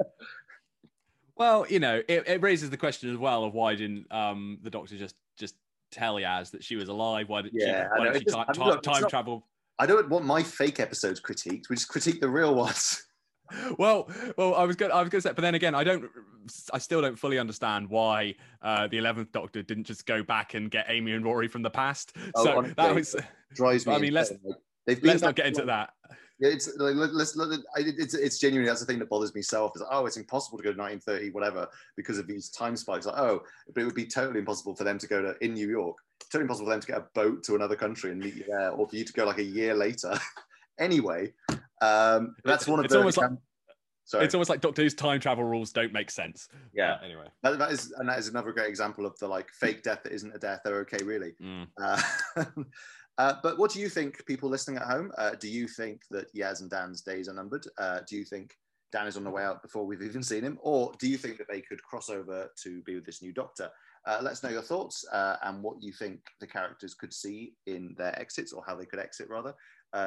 well, 1.36 1.66
you 1.70 1.80
know, 1.80 2.02
it, 2.08 2.28
it, 2.28 2.42
raises 2.42 2.70
the 2.70 2.78
question 2.78 3.12
as 3.12 3.18
well 3.18 3.44
of 3.44 3.54
why 3.54 3.76
didn't 3.76 4.12
um, 4.12 4.58
the 4.64 4.70
doctor 4.70 4.98
just 4.98 5.16
just 5.38 5.56
tell 5.92 6.16
Yaz 6.16 6.52
that 6.52 6.64
she 6.64 6.76
was 6.76 6.90
alive? 6.90 7.30
Why 7.30 7.44
did 7.44 7.52
yeah, 7.54 7.84
she, 7.84 8.00
why 8.00 8.06
did 8.12 8.18
she 8.20 8.26
just, 8.26 8.36
time, 8.36 8.68
look, 8.68 8.82
time 8.82 9.02
not, 9.02 9.10
travel? 9.10 9.48
I 9.80 9.86
don't 9.86 10.10
want 10.10 10.26
my 10.26 10.42
fake 10.42 10.80
episodes 10.80 11.22
critiqued. 11.22 11.70
We 11.70 11.76
just 11.76 11.88
critique 11.88 12.20
the 12.20 12.30
real 12.30 12.56
ones. 12.56 13.04
well, 13.78 14.10
well, 14.38 14.56
I 14.56 14.64
was 14.64 14.76
good. 14.76 14.92
I 14.92 15.02
was 15.02 15.10
going 15.10 15.22
to 15.22 15.30
say, 15.30 15.34
but 15.34 15.42
then 15.42 15.56
again, 15.56 15.76
I 15.76 15.84
don't. 15.84 16.10
I 16.74 16.78
still 16.78 17.02
don't 17.02 17.18
fully 17.18 17.40
understand 17.40 17.90
why 17.90 18.36
uh, 18.62 18.88
the 18.88 18.98
Eleventh 18.98 19.32
Doctor 19.32 19.62
didn't 19.62 19.84
just 19.84 20.06
go 20.06 20.24
back 20.24 20.54
and 20.54 20.72
get 20.72 20.86
Amy 20.88 21.12
and 21.12 21.24
Rory 21.24 21.48
from 21.48 21.62
the 21.62 21.70
past. 21.70 22.14
Oh, 22.36 22.44
so 22.44 22.58
honestly, 22.58 22.74
that 22.78 22.96
was 22.96 23.16
drives 23.54 23.88
me. 23.88 23.94
I 23.94 24.00
mean, 24.00 24.14
let's 24.14 24.32
let's 25.02 25.22
not 25.22 25.36
get 25.36 25.48
into 25.48 25.66
that. 25.66 25.92
Yeah, 26.40 26.50
it's 26.50 26.68
like 26.78 26.96
let's, 26.96 27.36
let's 27.36 27.58
it's 27.78 28.14
it's 28.14 28.38
genuinely 28.38 28.70
that's 28.70 28.80
the 28.80 28.86
thing 28.86 29.00
that 29.00 29.10
bothers 29.10 29.34
me 29.34 29.42
so 29.42 29.66
often. 29.66 29.82
Like, 29.82 29.92
oh, 29.92 30.06
it's 30.06 30.18
impossible 30.18 30.60
to 30.60 30.64
go 30.64 30.72
to 30.72 30.78
1930, 30.78 31.32
whatever, 31.32 31.68
because 31.96 32.20
of 32.20 32.28
these 32.28 32.50
time 32.50 32.76
spikes. 32.76 33.08
Like, 33.08 33.18
oh, 33.18 33.42
but 33.74 33.82
it 33.82 33.86
would 33.86 33.96
be 33.96 34.06
totally 34.06 34.40
impossible 34.40 34.76
for 34.76 34.84
them 34.84 35.00
to 35.00 35.08
go 35.08 35.22
to 35.22 35.36
in 35.44 35.56
New 35.56 35.68
York. 35.68 35.98
Totally 36.32 36.44
impossible 36.44 36.68
for 36.68 36.72
them 36.72 36.82
to 36.82 36.88
get 36.88 36.98
a 36.98 37.06
boat 37.16 37.44
to 37.46 37.56
another 37.56 37.76
country 37.76 38.12
and 38.12 38.20
meet 38.20 38.36
you 38.36 38.44
there, 38.48 38.70
or 38.70 38.88
for 38.88 38.96
you 38.96 39.04
to 39.04 39.14
go 39.14 39.26
like 39.26 39.40
a 39.40 39.44
year 39.44 39.74
later. 39.74 40.14
anyway, 40.80 41.34
um, 41.82 42.36
that's 42.44 42.68
one 42.68 42.80
of 42.80 42.86
it's 42.86 42.94
the. 42.94 43.00
Almost 43.00 43.18
like, 43.18 43.32
Sorry. 44.08 44.24
It's 44.24 44.34
almost 44.34 44.50
like 44.50 44.62
Doctor 44.62 44.84
Who's 44.84 44.94
time 44.94 45.20
travel 45.20 45.44
rules 45.44 45.74
don't 45.74 45.92
make 45.92 46.10
sense. 46.10 46.48
Yeah. 46.74 46.94
Uh, 46.94 47.04
anyway, 47.04 47.26
that, 47.44 47.60
that 47.60 47.72
is 47.72 47.92
and 47.98 48.08
that 48.08 48.18
is 48.18 48.30
another 48.30 48.54
great 48.54 48.70
example 48.70 49.06
of 49.06 49.20
the 49.20 49.28
like 49.28 49.50
fake 49.50 49.84
death 49.84 50.04
that 50.04 50.14
isn't 50.14 50.34
a 50.34 50.40
death. 50.40 50.62
They're 50.64 50.80
okay, 50.80 51.04
really. 51.04 51.34
Mm. 51.44 51.68
Uh, 51.78 52.02
uh, 53.18 53.34
but 53.42 53.58
what 53.58 53.72
do 53.72 53.80
you 53.80 53.90
think, 53.90 54.26
people 54.26 54.50
listening 54.50 54.78
at 54.78 54.88
home? 54.88 55.12
Uh, 55.18 55.32
do 55.40 55.48
you 55.48 55.68
think 55.68 56.02
that 56.12 56.34
Yaz 56.34 56.62
and 56.62 56.70
Dan's 56.70 57.02
days 57.02 57.28
are 57.28 57.34
numbered? 57.34 57.66
Uh, 57.78 58.00
do 58.08 58.16
you 58.16 58.24
think 58.24 58.56
Dan 58.92 59.08
is 59.08 59.18
on 59.18 59.24
the 59.24 59.30
way 59.30 59.44
out 59.44 59.62
before 59.62 59.86
we've 59.86 60.02
even 60.02 60.24
seen 60.24 60.44
him, 60.44 60.58
or 60.62 60.92
do 61.00 61.08
you 61.08 61.18
think 61.18 61.38
that 61.38 61.48
they 61.50 61.62
could 61.62 61.82
cross 61.84 62.10
over 62.10 62.50
to 62.64 62.82
be 62.84 62.96
with 62.96 63.06
this 63.06 63.22
new 63.22 63.34
Doctor? 63.34 63.70
Uh, 64.06 64.20
let 64.22 64.32
us 64.32 64.44
know 64.44 64.50
your 64.50 64.62
thoughts 64.62 65.06
and 65.14 65.62
what 65.62 65.82
you 65.82 65.92
think 65.92 66.22
the 66.40 66.48
characters 66.48 66.94
could 66.94 67.14
see 67.14 67.54
in 67.66 67.94
their 67.98 68.18
exits, 68.20 68.54
or 68.54 68.64
how 68.66 68.76
they 68.76 68.86
could 68.86 69.00
exit 69.00 69.28
rather, 69.30 69.54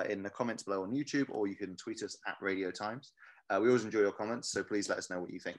in 0.08 0.22
the 0.22 0.30
comments 0.30 0.62
below 0.62 0.82
on 0.82 0.92
YouTube, 0.92 1.26
or 1.30 1.46
you 1.46 1.56
can 1.56 1.76
tweet 1.76 2.02
us 2.02 2.16
at 2.26 2.36
Radio 2.40 2.70
Times. 2.70 3.12
Uh, 3.50 3.58
we 3.60 3.66
always 3.68 3.84
enjoy 3.84 3.98
your 4.00 4.12
comments, 4.12 4.50
so 4.52 4.62
please 4.62 4.88
let 4.88 4.96
us 4.96 5.10
know 5.10 5.20
what 5.20 5.32
you 5.32 5.40
think. 5.40 5.58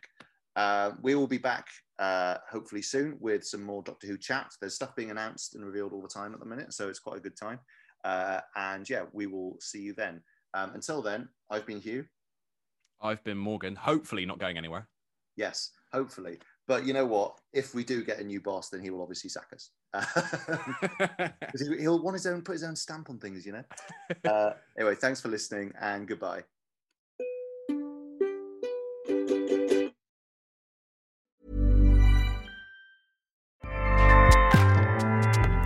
Uh, 0.56 0.92
we 1.02 1.14
will 1.14 1.28
be 1.28 1.38
back 1.38 1.68
uh, 2.02 2.38
hopefully 2.50 2.82
soon 2.82 3.16
with 3.20 3.46
some 3.46 3.62
more 3.62 3.84
Doctor 3.84 4.08
Who 4.08 4.18
chat. 4.18 4.52
There's 4.60 4.74
stuff 4.74 4.96
being 4.96 5.12
announced 5.12 5.54
and 5.56 5.64
revealed 5.64 5.94
all 5.94 6.02
the 6.02 6.08
time 6.08 6.34
at 6.34 6.40
the 6.40 6.46
minute, 6.46 6.74
so 6.74 6.90
it's 6.90 7.00
quite 7.00 7.18
a 7.18 7.22
good 7.22 7.38
time. 7.38 7.60
Uh, 8.04 8.40
and 8.56 8.90
yeah, 8.90 9.04
we 9.14 9.28
will 9.28 9.56
see 9.62 9.82
you 9.82 9.94
then. 9.94 10.22
Um, 10.56 10.72
until 10.74 11.04
then, 11.04 11.30
I've 11.52 11.68
been 11.68 11.80
Hugh. 11.80 12.06
I've 13.02 13.24
been 13.24 13.38
Morgan. 13.38 13.76
Hopefully, 13.76 14.26
not 14.26 14.40
going 14.40 14.58
anywhere. 14.58 14.88
Yes, 15.38 15.70
hopefully. 15.94 16.40
But 16.68 16.86
you 16.86 16.94
know 16.94 17.06
what? 17.06 17.40
If 17.54 17.76
we 17.76 17.84
do 17.84 18.04
get 18.04 18.20
a 18.20 18.24
new 18.24 18.42
boss, 18.42 18.70
then 18.70 18.82
he 18.82 18.90
will 18.90 19.02
obviously 19.02 19.30
sack 19.30 19.50
us. 19.54 19.70
he'll 21.80 22.02
want 22.02 22.16
his 22.16 22.26
own, 22.26 22.42
put 22.42 22.54
his 22.54 22.64
own 22.64 22.76
stamp 22.76 23.10
on 23.10 23.20
things, 23.20 23.46
you 23.46 23.54
know. 23.54 23.64
Uh, 24.26 24.54
anyway, 24.78 24.96
thanks 24.96 25.22
for 25.22 25.30
listening 25.30 25.72
and 25.80 26.08
goodbye. 26.08 26.44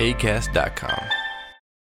acast.com. 0.00 1.19